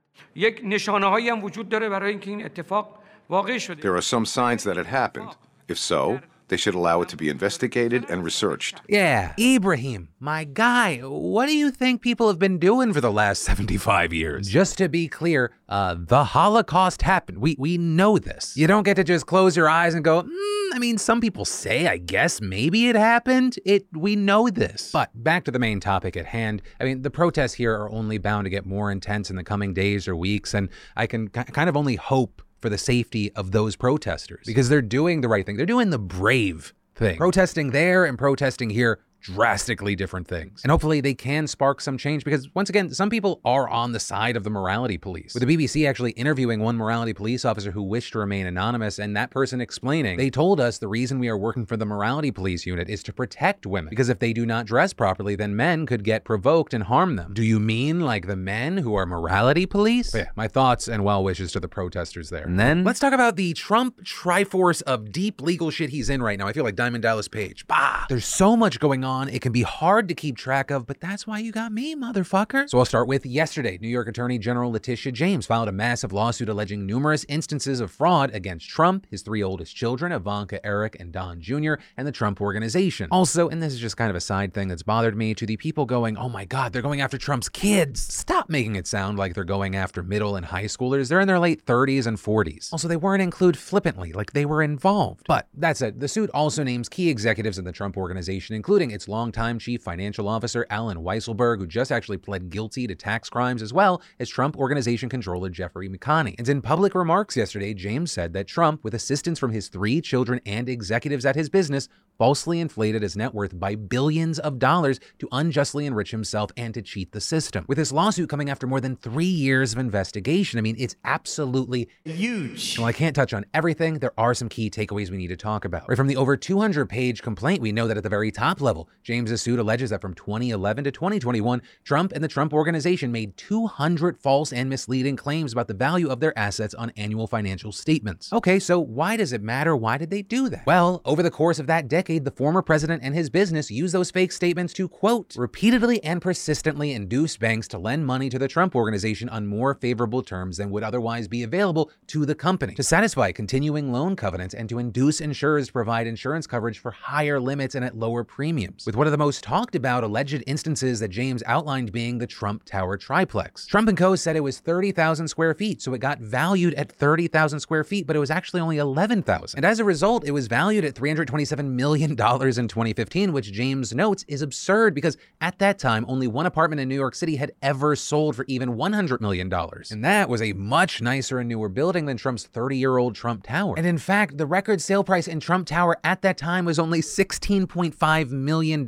There 3.82 3.96
are 3.96 4.02
some 4.02 4.26
signs 4.26 4.64
that 4.64 4.76
it 4.76 4.86
happened. 4.86 5.30
If 5.68 5.78
so, 5.78 6.20
they 6.48 6.56
should 6.56 6.74
allow 6.74 7.00
it 7.02 7.08
to 7.10 7.16
be 7.16 7.28
investigated 7.28 8.04
and 8.08 8.24
researched. 8.24 8.80
Yeah, 8.88 9.34
Ibrahim, 9.38 10.08
my 10.20 10.44
guy, 10.44 10.98
what 10.98 11.46
do 11.46 11.56
you 11.56 11.70
think 11.70 12.02
people 12.02 12.28
have 12.28 12.38
been 12.38 12.58
doing 12.58 12.92
for 12.92 13.00
the 13.00 13.12
last 13.12 13.42
75 13.44 14.12
years? 14.12 14.48
Just 14.48 14.78
to 14.78 14.88
be 14.88 15.08
clear, 15.08 15.52
uh, 15.68 15.96
the 15.98 16.24
Holocaust 16.24 17.02
happened. 17.02 17.38
We, 17.38 17.56
we 17.58 17.78
know 17.78 18.18
this. 18.18 18.56
You 18.56 18.66
don't 18.66 18.82
get 18.82 18.96
to 18.96 19.04
just 19.04 19.26
close 19.26 19.56
your 19.56 19.68
eyes 19.68 19.94
and 19.94 20.04
go, 20.04 20.22
mm, 20.22 20.28
I 20.74 20.78
mean, 20.78 20.98
some 20.98 21.20
people 21.20 21.44
say, 21.44 21.86
I 21.86 21.96
guess 21.98 22.40
maybe 22.40 22.88
it 22.88 22.96
happened. 22.96 23.58
It 23.64 23.86
We 23.92 24.16
know 24.16 24.48
this. 24.48 24.90
But 24.92 25.10
back 25.14 25.44
to 25.44 25.50
the 25.50 25.58
main 25.58 25.80
topic 25.80 26.16
at 26.16 26.26
hand. 26.26 26.62
I 26.80 26.84
mean, 26.84 27.02
the 27.02 27.10
protests 27.10 27.54
here 27.54 27.72
are 27.74 27.90
only 27.90 28.18
bound 28.18 28.44
to 28.44 28.50
get 28.50 28.66
more 28.66 28.90
intense 28.90 29.30
in 29.30 29.36
the 29.36 29.44
coming 29.44 29.72
days 29.72 30.06
or 30.08 30.16
weeks, 30.16 30.52
and 30.54 30.68
I 30.96 31.06
can 31.06 31.28
k- 31.28 31.44
kind 31.44 31.68
of 31.68 31.76
only 31.76 31.96
hope 31.96 32.42
for 32.64 32.70
the 32.70 32.78
safety 32.78 33.30
of 33.32 33.50
those 33.50 33.76
protesters 33.76 34.46
because 34.46 34.70
they're 34.70 34.80
doing 34.80 35.20
the 35.20 35.28
right 35.28 35.44
thing. 35.44 35.58
They're 35.58 35.66
doing 35.66 35.90
the 35.90 35.98
brave 35.98 36.72
thing. 36.94 37.18
Protesting 37.18 37.72
there 37.72 38.06
and 38.06 38.16
protesting 38.16 38.70
here 38.70 39.00
drastically 39.24 39.96
different 39.96 40.28
things. 40.28 40.62
And 40.62 40.70
hopefully 40.70 41.00
they 41.00 41.14
can 41.14 41.46
spark 41.46 41.80
some 41.80 41.96
change 41.96 42.24
because, 42.24 42.54
once 42.54 42.68
again, 42.68 42.92
some 42.92 43.08
people 43.08 43.40
are 43.44 43.68
on 43.68 43.92
the 43.92 44.00
side 44.00 44.36
of 44.36 44.44
the 44.44 44.50
morality 44.50 44.98
police. 44.98 45.34
With 45.34 45.46
the 45.46 45.56
BBC 45.56 45.88
actually 45.88 46.10
interviewing 46.12 46.60
one 46.60 46.76
morality 46.76 47.14
police 47.14 47.44
officer 47.44 47.70
who 47.70 47.82
wished 47.82 48.12
to 48.12 48.18
remain 48.18 48.46
anonymous, 48.46 48.98
and 48.98 49.16
that 49.16 49.30
person 49.30 49.62
explaining, 49.62 50.18
they 50.18 50.28
told 50.28 50.60
us 50.60 50.78
the 50.78 50.88
reason 50.88 51.18
we 51.18 51.28
are 51.28 51.38
working 51.38 51.64
for 51.64 51.78
the 51.78 51.86
morality 51.86 52.30
police 52.30 52.66
unit 52.66 52.88
is 52.90 53.02
to 53.04 53.12
protect 53.12 53.66
women 53.66 53.88
because 53.88 54.10
if 54.10 54.18
they 54.18 54.34
do 54.34 54.44
not 54.44 54.66
dress 54.66 54.92
properly, 54.92 55.34
then 55.36 55.56
men 55.56 55.86
could 55.86 56.04
get 56.04 56.24
provoked 56.24 56.74
and 56.74 56.84
harm 56.84 57.16
them. 57.16 57.32
Do 57.32 57.42
you 57.42 57.58
mean 57.58 58.00
like 58.00 58.26
the 58.26 58.36
men 58.36 58.76
who 58.76 58.94
are 58.94 59.06
morality 59.06 59.64
police? 59.64 60.12
But 60.12 60.18
yeah, 60.18 60.30
my 60.36 60.48
thoughts 60.48 60.86
and 60.86 61.02
well 61.02 61.24
wishes 61.24 61.50
to 61.52 61.60
the 61.60 61.68
protesters 61.68 62.28
there. 62.28 62.44
And 62.44 62.60
then 62.60 62.84
let's 62.84 63.00
talk 63.00 63.14
about 63.14 63.36
the 63.36 63.54
Trump 63.54 64.04
Triforce 64.04 64.82
of 64.82 65.10
deep 65.10 65.40
legal 65.40 65.70
shit 65.70 65.88
he's 65.88 66.10
in 66.10 66.22
right 66.22 66.38
now. 66.38 66.46
I 66.46 66.52
feel 66.52 66.64
like 66.64 66.76
Diamond 66.76 67.02
Dallas 67.02 67.28
Page. 67.28 67.66
Bah! 67.66 68.04
There's 68.10 68.26
so 68.26 68.54
much 68.54 68.78
going 68.80 69.02
on 69.02 69.13
on. 69.14 69.28
It 69.28 69.40
can 69.40 69.52
be 69.52 69.62
hard 69.62 70.08
to 70.08 70.14
keep 70.14 70.36
track 70.36 70.70
of, 70.70 70.86
but 70.86 71.00
that's 71.00 71.26
why 71.26 71.38
you 71.38 71.52
got 71.52 71.72
me, 71.72 71.94
motherfucker. 71.94 72.68
So 72.68 72.78
I'll 72.78 72.84
start 72.84 73.06
with 73.06 73.24
yesterday. 73.24 73.78
New 73.80 73.88
York 73.88 74.08
Attorney 74.08 74.38
General 74.38 74.72
Letitia 74.72 75.12
James 75.12 75.46
filed 75.46 75.68
a 75.68 75.72
massive 75.72 76.12
lawsuit 76.12 76.48
alleging 76.48 76.84
numerous 76.84 77.24
instances 77.28 77.80
of 77.80 77.90
fraud 77.90 78.34
against 78.34 78.68
Trump, 78.68 79.06
his 79.10 79.22
three 79.22 79.42
oldest 79.42 79.74
children, 79.74 80.12
Ivanka, 80.12 80.64
Eric, 80.66 80.96
and 80.98 81.12
Don 81.12 81.40
Jr., 81.40 81.74
and 81.96 82.06
the 82.06 82.12
Trump 82.12 82.40
Organization. 82.40 83.08
Also, 83.10 83.48
and 83.48 83.62
this 83.62 83.72
is 83.72 83.78
just 83.78 83.96
kind 83.96 84.10
of 84.10 84.16
a 84.16 84.20
side 84.20 84.52
thing 84.52 84.68
that's 84.68 84.82
bothered 84.82 85.16
me, 85.16 85.34
to 85.34 85.46
the 85.46 85.56
people 85.56 85.86
going, 85.86 86.16
oh 86.16 86.28
my 86.28 86.44
God, 86.44 86.72
they're 86.72 86.82
going 86.82 87.00
after 87.00 87.16
Trump's 87.16 87.48
kids. 87.48 88.02
Stop 88.02 88.50
making 88.50 88.76
it 88.76 88.86
sound 88.86 89.18
like 89.18 89.34
they're 89.34 89.44
going 89.44 89.76
after 89.76 90.02
middle 90.02 90.36
and 90.36 90.46
high 90.46 90.64
schoolers. 90.64 91.08
They're 91.08 91.20
in 91.20 91.28
their 91.28 91.38
late 91.38 91.64
30s 91.64 92.06
and 92.06 92.18
40s. 92.18 92.72
Also, 92.72 92.88
they 92.88 92.96
weren't 92.96 93.22
included 93.22 93.58
flippantly, 93.58 94.12
like 94.12 94.32
they 94.32 94.44
were 94.44 94.62
involved. 94.62 95.26
But 95.28 95.48
that 95.54 95.76
said, 95.76 96.00
the 96.00 96.08
suit 96.08 96.30
also 96.34 96.64
names 96.64 96.88
key 96.88 97.08
executives 97.08 97.58
in 97.58 97.64
the 97.64 97.72
Trump 97.72 97.96
Organization, 97.96 98.56
including 98.56 98.90
its 98.90 99.03
longtime 99.08 99.58
chief 99.58 99.82
financial 99.82 100.28
officer 100.28 100.66
Allen 100.70 100.98
Weisselberg, 100.98 101.58
who 101.58 101.66
just 101.66 101.92
actually 101.92 102.18
pled 102.18 102.50
guilty 102.50 102.86
to 102.86 102.94
tax 102.94 103.28
crimes, 103.28 103.62
as 103.62 103.72
well 103.72 104.02
as 104.18 104.28
Trump 104.28 104.56
Organization 104.56 105.08
controller 105.08 105.50
Jeffrey 105.50 105.88
McConney. 105.88 106.34
And 106.38 106.48
in 106.48 106.62
public 106.62 106.94
remarks 106.94 107.36
yesterday, 107.36 107.74
James 107.74 108.12
said 108.12 108.32
that 108.32 108.46
Trump, 108.46 108.84
with 108.84 108.94
assistance 108.94 109.38
from 109.38 109.52
his 109.52 109.68
three 109.68 110.00
children 110.00 110.40
and 110.46 110.68
executives 110.68 111.24
at 111.24 111.36
his 111.36 111.48
business, 111.48 111.88
falsely 112.18 112.60
inflated 112.60 113.02
his 113.02 113.16
net 113.16 113.34
worth 113.34 113.58
by 113.58 113.74
billions 113.74 114.38
of 114.38 114.58
dollars 114.58 115.00
to 115.18 115.28
unjustly 115.32 115.86
enrich 115.86 116.10
himself 116.10 116.50
and 116.56 116.74
to 116.74 116.82
cheat 116.82 117.12
the 117.12 117.20
system. 117.20 117.64
With 117.68 117.78
this 117.78 117.92
lawsuit 117.92 118.28
coming 118.28 118.50
after 118.50 118.66
more 118.66 118.80
than 118.80 118.96
three 118.96 119.24
years 119.24 119.72
of 119.72 119.78
investigation, 119.78 120.58
I 120.58 120.62
mean, 120.62 120.76
it's 120.78 120.96
absolutely 121.04 121.88
huge. 122.04 122.78
Well, 122.78 122.86
I 122.86 122.92
can't 122.92 123.16
touch 123.16 123.34
on 123.34 123.44
everything. 123.52 123.98
There 123.98 124.12
are 124.18 124.34
some 124.34 124.48
key 124.48 124.70
takeaways 124.70 125.10
we 125.10 125.16
need 125.16 125.28
to 125.28 125.36
talk 125.36 125.64
about. 125.64 125.88
Right 125.88 125.96
from 125.96 126.06
the 126.06 126.16
over 126.16 126.36
200 126.36 126.88
page 126.88 127.22
complaint, 127.22 127.60
we 127.60 127.72
know 127.72 127.88
that 127.88 127.96
at 127.96 128.02
the 128.02 128.08
very 128.08 128.30
top 128.30 128.60
level, 128.60 128.88
James's 129.02 129.42
suit 129.42 129.58
alleges 129.58 129.90
that 129.90 130.00
from 130.00 130.14
2011 130.14 130.84
to 130.84 130.90
2021, 130.90 131.62
Trump 131.84 132.12
and 132.12 132.22
the 132.22 132.28
Trump 132.28 132.52
Organization 132.52 133.10
made 133.10 133.36
200 133.36 134.18
false 134.18 134.52
and 134.52 134.70
misleading 134.70 135.16
claims 135.16 135.52
about 135.52 135.68
the 135.68 135.74
value 135.74 136.08
of 136.08 136.20
their 136.20 136.36
assets 136.38 136.74
on 136.74 136.90
annual 136.96 137.26
financial 137.26 137.72
statements. 137.72 138.32
Okay, 138.32 138.58
so 138.58 138.78
why 138.78 139.16
does 139.16 139.32
it 139.32 139.42
matter? 139.42 139.74
Why 139.74 139.98
did 139.98 140.10
they 140.10 140.22
do 140.22 140.48
that? 140.48 140.66
Well, 140.66 141.02
over 141.04 141.22
the 141.22 141.30
course 141.30 141.58
of 141.58 141.66
that 141.66 141.88
decade, 141.88 142.03
the 142.04 142.30
former 142.30 142.62
president 142.62 143.02
and 143.02 143.14
his 143.14 143.30
business 143.30 143.70
used 143.70 143.94
those 143.94 144.10
fake 144.10 144.32
statements 144.32 144.72
to, 144.74 144.88
quote, 144.88 145.34
repeatedly 145.36 146.02
and 146.04 146.20
persistently 146.20 146.92
induce 146.92 147.36
banks 147.36 147.66
to 147.68 147.78
lend 147.78 148.06
money 148.06 148.28
to 148.28 148.38
the 148.38 148.48
Trump 148.48 148.76
Organization 148.76 149.28
on 149.28 149.46
more 149.46 149.74
favorable 149.74 150.22
terms 150.22 150.58
than 150.58 150.70
would 150.70 150.82
otherwise 150.82 151.28
be 151.28 151.42
available 151.42 151.90
to 152.08 152.26
the 152.26 152.34
company, 152.34 152.74
to 152.74 152.82
satisfy 152.82 153.32
continuing 153.32 153.90
loan 153.92 154.16
covenants 154.16 154.54
and 154.54 154.68
to 154.68 154.78
induce 154.78 155.20
insurers 155.20 155.68
to 155.68 155.72
provide 155.72 156.06
insurance 156.06 156.46
coverage 156.46 156.78
for 156.78 156.90
higher 156.90 157.40
limits 157.40 157.74
and 157.74 157.84
at 157.84 157.96
lower 157.96 158.24
premiums. 158.24 158.86
With 158.86 158.96
one 158.96 159.06
of 159.06 159.10
the 159.10 159.18
most 159.18 159.42
talked 159.42 159.74
about 159.74 160.04
alleged 160.04 160.42
instances 160.46 161.00
that 161.00 161.08
James 161.08 161.42
outlined 161.46 161.92
being 161.92 162.18
the 162.18 162.26
Trump 162.26 162.64
Tower 162.64 162.96
triplex. 162.96 163.66
Trump 163.66 163.88
and 163.88 163.96
Co. 163.96 164.16
said 164.16 164.36
it 164.36 164.40
was 164.40 164.58
30,000 164.58 165.28
square 165.28 165.54
feet, 165.54 165.80
so 165.80 165.94
it 165.94 165.98
got 165.98 166.20
valued 166.20 166.74
at 166.74 166.92
30,000 166.92 167.60
square 167.60 167.84
feet, 167.84 168.06
but 168.06 168.16
it 168.16 168.20
was 168.20 168.30
actually 168.30 168.60
only 168.60 168.78
11,000. 168.78 169.56
And 169.56 169.64
as 169.64 169.78
a 169.78 169.84
result, 169.84 170.24
it 170.24 170.32
was 170.32 170.46
valued 170.46 170.84
at 170.84 170.94
$327 170.94 171.64
million 171.64 171.93
in 172.02 172.16
2015, 172.16 173.32
which 173.32 173.52
James 173.52 173.94
notes 173.94 174.24
is 174.28 174.42
absurd 174.42 174.94
because 174.94 175.16
at 175.40 175.58
that 175.58 175.78
time, 175.78 176.04
only 176.08 176.26
one 176.26 176.46
apartment 176.46 176.80
in 176.80 176.88
New 176.88 176.94
York 176.94 177.14
City 177.14 177.36
had 177.36 177.52
ever 177.62 177.94
sold 177.96 178.36
for 178.36 178.44
even 178.48 178.76
$100 178.76 179.20
million. 179.20 179.52
And 179.90 180.04
that 180.04 180.28
was 180.28 180.42
a 180.42 180.52
much 180.52 181.00
nicer 181.00 181.38
and 181.38 181.48
newer 181.48 181.68
building 181.68 182.06
than 182.06 182.16
Trump's 182.16 182.44
30 182.44 182.76
year 182.76 182.98
old 182.98 183.14
Trump 183.14 183.44
Tower. 183.44 183.74
And 183.76 183.86
in 183.86 183.98
fact, 183.98 184.38
the 184.38 184.46
record 184.46 184.80
sale 184.80 185.04
price 185.04 185.28
in 185.28 185.40
Trump 185.40 185.66
Tower 185.66 185.96
at 186.04 186.22
that 186.22 186.38
time 186.38 186.64
was 186.64 186.78
only 186.78 187.00
$16.5 187.00 188.30
million, 188.30 188.86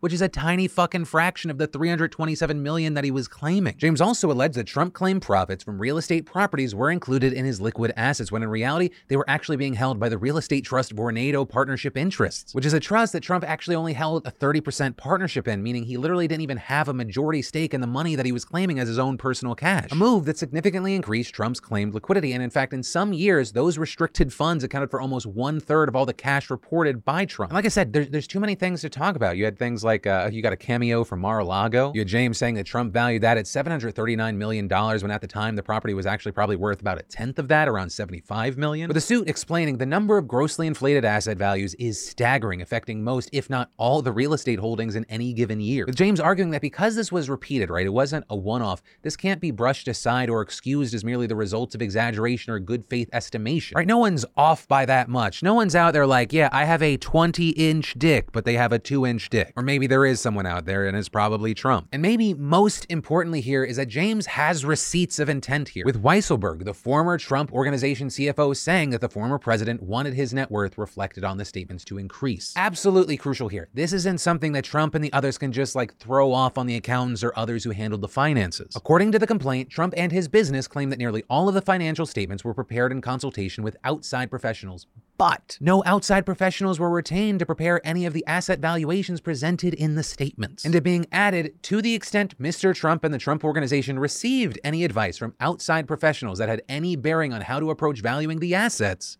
which 0.00 0.12
is 0.12 0.22
a 0.22 0.28
tiny 0.28 0.68
fucking 0.68 1.04
fraction 1.04 1.50
of 1.50 1.58
the 1.58 1.68
$327 1.68 2.56
million 2.56 2.94
that 2.94 3.04
he 3.04 3.10
was 3.10 3.28
claiming. 3.28 3.74
James 3.76 4.00
also 4.00 4.30
alleged 4.30 4.54
that 4.54 4.66
Trump 4.66 4.94
claimed 4.94 5.22
profits 5.22 5.62
from 5.62 5.80
real 5.80 5.98
estate 5.98 6.26
properties 6.26 6.74
were 6.74 6.90
included 6.90 7.32
in 7.32 7.44
his 7.44 7.60
liquid 7.60 7.92
assets, 7.96 8.32
when 8.32 8.42
in 8.42 8.48
reality, 8.48 8.90
they 9.08 9.16
were 9.16 9.28
actually 9.28 9.56
being 9.56 9.74
held 9.74 9.98
by 9.98 10.08
the 10.08 10.18
real 10.18 10.36
estate 10.36 10.64
trust 10.64 10.94
Vornado 10.94 11.48
partnership 11.48 11.96
interests. 11.96 12.45
Trusts, 12.46 12.54
which 12.54 12.66
is 12.66 12.72
a 12.72 12.80
trust 12.80 13.12
that 13.12 13.22
Trump 13.22 13.44
actually 13.44 13.74
only 13.74 13.92
held 13.92 14.26
a 14.26 14.30
30% 14.30 14.96
partnership 14.96 15.48
in, 15.48 15.62
meaning 15.62 15.82
he 15.84 15.96
literally 15.96 16.28
didn't 16.28 16.42
even 16.42 16.56
have 16.56 16.88
a 16.88 16.94
majority 16.94 17.42
stake 17.42 17.74
in 17.74 17.80
the 17.80 17.86
money 17.86 18.14
that 18.14 18.24
he 18.24 18.32
was 18.32 18.44
claiming 18.44 18.78
as 18.78 18.88
his 18.88 18.98
own 18.98 19.18
personal 19.18 19.54
cash. 19.54 19.90
A 19.90 19.94
move 19.94 20.26
that 20.26 20.38
significantly 20.38 20.94
increased 20.94 21.34
Trump's 21.34 21.60
claimed 21.60 21.94
liquidity. 21.94 22.32
And 22.32 22.42
in 22.42 22.50
fact, 22.50 22.72
in 22.72 22.82
some 22.82 23.12
years, 23.12 23.52
those 23.52 23.78
restricted 23.78 24.32
funds 24.32 24.62
accounted 24.62 24.90
for 24.90 25.00
almost 25.00 25.26
one 25.26 25.58
third 25.60 25.88
of 25.88 25.96
all 25.96 26.06
the 26.06 26.14
cash 26.14 26.50
reported 26.50 27.04
by 27.04 27.24
Trump. 27.24 27.50
And 27.50 27.56
like 27.56 27.64
I 27.64 27.68
said, 27.68 27.92
there's, 27.92 28.08
there's 28.10 28.26
too 28.26 28.40
many 28.40 28.54
things 28.54 28.80
to 28.82 28.88
talk 28.88 29.16
about. 29.16 29.36
You 29.36 29.44
had 29.44 29.58
things 29.58 29.82
like 29.82 30.06
uh, 30.06 30.30
you 30.32 30.42
got 30.42 30.52
a 30.52 30.56
cameo 30.56 31.04
from 31.04 31.20
Mar-a-Lago. 31.20 31.92
You 31.94 32.00
had 32.00 32.08
James 32.08 32.38
saying 32.38 32.54
that 32.54 32.66
Trump 32.66 32.92
valued 32.92 33.22
that 33.22 33.38
at 33.38 33.46
$739 33.46 34.36
million 34.36 34.68
when 34.68 35.10
at 35.10 35.20
the 35.20 35.26
time 35.26 35.56
the 35.56 35.62
property 35.62 35.94
was 35.94 36.06
actually 36.06 36.32
probably 36.32 36.56
worth 36.56 36.80
about 36.80 36.98
a 36.98 37.02
tenth 37.02 37.38
of 37.38 37.48
that, 37.48 37.68
around 37.68 37.90
75 37.90 38.56
million. 38.56 38.88
With 38.88 38.94
the 38.94 39.00
suit 39.00 39.28
explaining 39.28 39.78
the 39.78 39.86
number 39.86 40.18
of 40.18 40.28
grossly 40.28 40.66
inflated 40.66 41.04
asset 41.04 41.36
values 41.36 41.74
is 41.74 42.04
staggering, 42.04 42.35
affecting 42.44 43.02
most, 43.02 43.30
if 43.32 43.48
not 43.48 43.70
all, 43.76 44.02
the 44.02 44.12
real 44.12 44.34
estate 44.34 44.58
holdings 44.58 44.96
in 44.96 45.04
any 45.08 45.32
given 45.32 45.60
year. 45.60 45.86
With 45.86 45.96
James 45.96 46.20
arguing 46.20 46.50
that 46.50 46.60
because 46.60 46.94
this 46.94 47.10
was 47.10 47.30
repeated, 47.30 47.70
right, 47.70 47.86
it 47.86 47.90
wasn't 47.90 48.24
a 48.28 48.36
one-off, 48.36 48.82
this 49.02 49.16
can't 49.16 49.40
be 49.40 49.50
brushed 49.50 49.88
aside 49.88 50.28
or 50.28 50.42
excused 50.42 50.94
as 50.94 51.04
merely 51.04 51.26
the 51.26 51.36
results 51.36 51.74
of 51.74 51.82
exaggeration 51.82 52.52
or 52.52 52.58
good 52.58 52.84
faith 52.88 53.08
estimation. 53.12 53.76
Right? 53.76 53.86
No 53.86 53.98
one's 53.98 54.24
off 54.36 54.68
by 54.68 54.84
that 54.86 55.08
much. 55.08 55.42
No 55.42 55.54
one's 55.54 55.74
out 55.74 55.92
there 55.92 56.06
like, 56.06 56.32
yeah, 56.32 56.48
I 56.52 56.64
have 56.64 56.82
a 56.82 56.98
20-inch 56.98 57.94
dick, 57.98 58.32
but 58.32 58.44
they 58.44 58.54
have 58.54 58.72
a 58.72 58.78
2-inch 58.78 59.30
dick. 59.30 59.52
Or 59.56 59.62
maybe 59.62 59.86
there 59.86 60.04
is 60.04 60.20
someone 60.20 60.46
out 60.46 60.66
there 60.66 60.86
and 60.86 60.96
it's 60.96 61.08
probably 61.08 61.54
Trump. 61.54 61.88
And 61.92 62.02
maybe 62.02 62.34
most 62.34 62.86
importantly 62.90 63.40
here 63.40 63.64
is 63.64 63.76
that 63.76 63.88
James 63.88 64.26
has 64.26 64.64
receipts 64.64 65.18
of 65.18 65.28
intent 65.28 65.68
here. 65.70 65.84
With 65.84 66.02
Weisselberg, 66.02 66.64
the 66.64 66.74
former 66.74 67.18
Trump 67.18 67.52
organization 67.52 68.08
CFO, 68.08 68.56
saying 68.56 68.90
that 68.90 69.00
the 69.00 69.08
former 69.08 69.38
president 69.38 69.82
wanted 69.82 70.14
his 70.14 70.34
net 70.34 70.50
worth 70.50 70.76
reflected 70.76 71.24
on 71.24 71.38
the 71.38 71.44
statements 71.44 71.84
to 71.84 71.98
increase. 71.98 72.25
Absolutely 72.56 73.16
crucial 73.16 73.48
here. 73.48 73.68
This 73.74 73.92
isn't 73.92 74.20
something 74.20 74.52
that 74.52 74.64
Trump 74.64 74.94
and 74.94 75.04
the 75.04 75.12
others 75.12 75.38
can 75.38 75.52
just 75.52 75.74
like 75.74 75.96
throw 75.98 76.32
off 76.32 76.58
on 76.58 76.66
the 76.66 76.76
accountants 76.76 77.22
or 77.22 77.32
others 77.36 77.64
who 77.64 77.70
handled 77.70 78.00
the 78.00 78.08
finances. 78.08 78.74
According 78.74 79.12
to 79.12 79.18
the 79.18 79.26
complaint, 79.26 79.70
Trump 79.70 79.94
and 79.96 80.10
his 80.10 80.28
business 80.28 80.66
claim 80.66 80.90
that 80.90 80.98
nearly 80.98 81.22
all 81.30 81.48
of 81.48 81.54
the 81.54 81.62
financial 81.62 82.06
statements 82.06 82.44
were 82.44 82.54
prepared 82.54 82.92
in 82.92 83.00
consultation 83.00 83.62
with 83.62 83.76
outside 83.84 84.30
professionals, 84.30 84.86
but 85.18 85.56
no 85.60 85.82
outside 85.86 86.26
professionals 86.26 86.78
were 86.78 86.90
retained 86.90 87.38
to 87.38 87.46
prepare 87.46 87.80
any 87.84 88.04
of 88.06 88.12
the 88.12 88.26
asset 88.26 88.58
valuations 88.58 89.20
presented 89.20 89.74
in 89.74 89.94
the 89.94 90.02
statements. 90.02 90.64
And 90.64 90.74
it 90.74 90.82
being 90.82 91.06
added, 91.12 91.62
to 91.64 91.80
the 91.80 91.94
extent 91.94 92.38
Mr. 92.38 92.74
Trump 92.74 93.04
and 93.04 93.14
the 93.14 93.18
Trump 93.18 93.44
organization 93.44 93.98
received 93.98 94.58
any 94.64 94.84
advice 94.84 95.16
from 95.16 95.34
outside 95.40 95.86
professionals 95.86 96.38
that 96.38 96.48
had 96.48 96.62
any 96.68 96.96
bearing 96.96 97.32
on 97.32 97.42
how 97.42 97.60
to 97.60 97.70
approach 97.70 98.00
valuing 98.00 98.40
the 98.40 98.54
assets, 98.54 99.16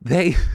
they. 0.00 0.36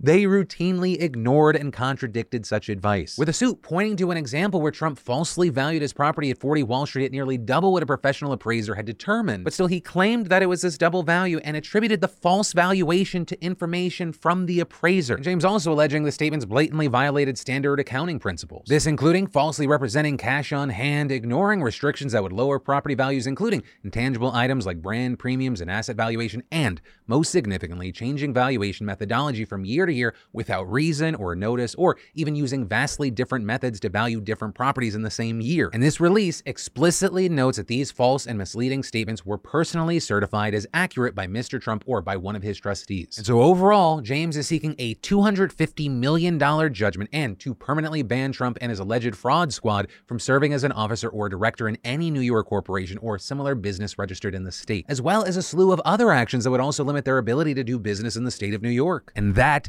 They 0.00 0.24
routinely 0.24 1.02
ignored 1.02 1.56
and 1.56 1.72
contradicted 1.72 2.46
such 2.46 2.68
advice. 2.68 3.18
With 3.18 3.28
a 3.28 3.32
suit 3.32 3.62
pointing 3.62 3.96
to 3.96 4.12
an 4.12 4.16
example 4.16 4.60
where 4.60 4.70
Trump 4.70 4.96
falsely 4.96 5.48
valued 5.48 5.82
his 5.82 5.92
property 5.92 6.30
at 6.30 6.38
40 6.38 6.62
Wall 6.62 6.86
Street 6.86 7.06
at 7.06 7.10
nearly 7.10 7.36
double 7.36 7.72
what 7.72 7.82
a 7.82 7.86
professional 7.86 8.30
appraiser 8.30 8.76
had 8.76 8.86
determined. 8.86 9.42
But 9.42 9.54
still, 9.54 9.66
he 9.66 9.80
claimed 9.80 10.26
that 10.26 10.40
it 10.40 10.46
was 10.46 10.62
this 10.62 10.78
double 10.78 11.02
value 11.02 11.38
and 11.38 11.56
attributed 11.56 12.00
the 12.00 12.06
false 12.06 12.52
valuation 12.52 13.26
to 13.26 13.44
information 13.44 14.12
from 14.12 14.46
the 14.46 14.60
appraiser. 14.60 15.16
And 15.16 15.24
James 15.24 15.44
also 15.44 15.72
alleging 15.72 16.04
the 16.04 16.12
statements 16.12 16.46
blatantly 16.46 16.86
violated 16.86 17.36
standard 17.36 17.80
accounting 17.80 18.20
principles. 18.20 18.68
This 18.68 18.86
including 18.86 19.26
falsely 19.26 19.66
representing 19.66 20.16
cash 20.16 20.52
on 20.52 20.68
hand, 20.68 21.10
ignoring 21.10 21.60
restrictions 21.60 22.12
that 22.12 22.22
would 22.22 22.32
lower 22.32 22.60
property 22.60 22.94
values, 22.94 23.26
including 23.26 23.64
intangible 23.82 24.30
items 24.30 24.64
like 24.64 24.80
brand 24.80 25.18
premiums 25.18 25.60
and 25.60 25.68
asset 25.68 25.96
valuation, 25.96 26.44
and 26.52 26.80
most 27.08 27.32
significantly, 27.32 27.90
changing 27.90 28.32
valuation 28.32 28.86
methodology 28.86 29.44
from 29.44 29.64
year 29.64 29.87
to 29.88 29.92
year 29.92 30.14
without 30.32 30.70
reason 30.70 31.14
or 31.16 31.34
notice, 31.34 31.74
or 31.74 31.96
even 32.14 32.36
using 32.36 32.66
vastly 32.66 33.10
different 33.10 33.44
methods 33.44 33.80
to 33.80 33.88
value 33.88 34.20
different 34.20 34.54
properties 34.54 34.94
in 34.94 35.02
the 35.02 35.10
same 35.10 35.40
year. 35.40 35.70
And 35.72 35.82
this 35.82 36.00
release 36.00 36.42
explicitly 36.46 37.28
notes 37.28 37.56
that 37.56 37.66
these 37.66 37.90
false 37.90 38.26
and 38.26 38.38
misleading 38.38 38.82
statements 38.82 39.26
were 39.26 39.38
personally 39.38 39.98
certified 39.98 40.54
as 40.54 40.66
accurate 40.72 41.14
by 41.14 41.26
Mr. 41.26 41.60
Trump 41.60 41.82
or 41.86 42.00
by 42.00 42.16
one 42.16 42.36
of 42.36 42.42
his 42.42 42.58
trustees. 42.58 43.18
And 43.18 43.26
so 43.26 43.42
overall, 43.42 44.00
James 44.00 44.36
is 44.36 44.46
seeking 44.46 44.74
a 44.78 44.94
$250 44.96 45.90
million 45.90 46.38
judgment 46.72 47.10
and 47.12 47.38
to 47.40 47.54
permanently 47.54 48.02
ban 48.02 48.32
Trump 48.32 48.58
and 48.60 48.70
his 48.70 48.78
alleged 48.78 49.16
fraud 49.16 49.52
squad 49.52 49.88
from 50.06 50.18
serving 50.18 50.52
as 50.52 50.64
an 50.64 50.72
officer 50.72 51.08
or 51.08 51.28
director 51.28 51.68
in 51.68 51.78
any 51.84 52.10
New 52.10 52.20
York 52.20 52.46
corporation 52.46 52.98
or 52.98 53.18
similar 53.18 53.54
business 53.54 53.98
registered 53.98 54.34
in 54.34 54.44
the 54.44 54.52
state, 54.52 54.84
as 54.88 55.00
well 55.00 55.24
as 55.24 55.36
a 55.36 55.42
slew 55.42 55.72
of 55.72 55.80
other 55.84 56.10
actions 56.10 56.44
that 56.44 56.50
would 56.50 56.60
also 56.60 56.84
limit 56.84 57.04
their 57.04 57.18
ability 57.18 57.54
to 57.54 57.64
do 57.64 57.78
business 57.78 58.16
in 58.16 58.24
the 58.24 58.30
state 58.30 58.54
of 58.54 58.62
New 58.62 58.68
York. 58.68 59.12
And 59.16 59.34
that 59.34 59.68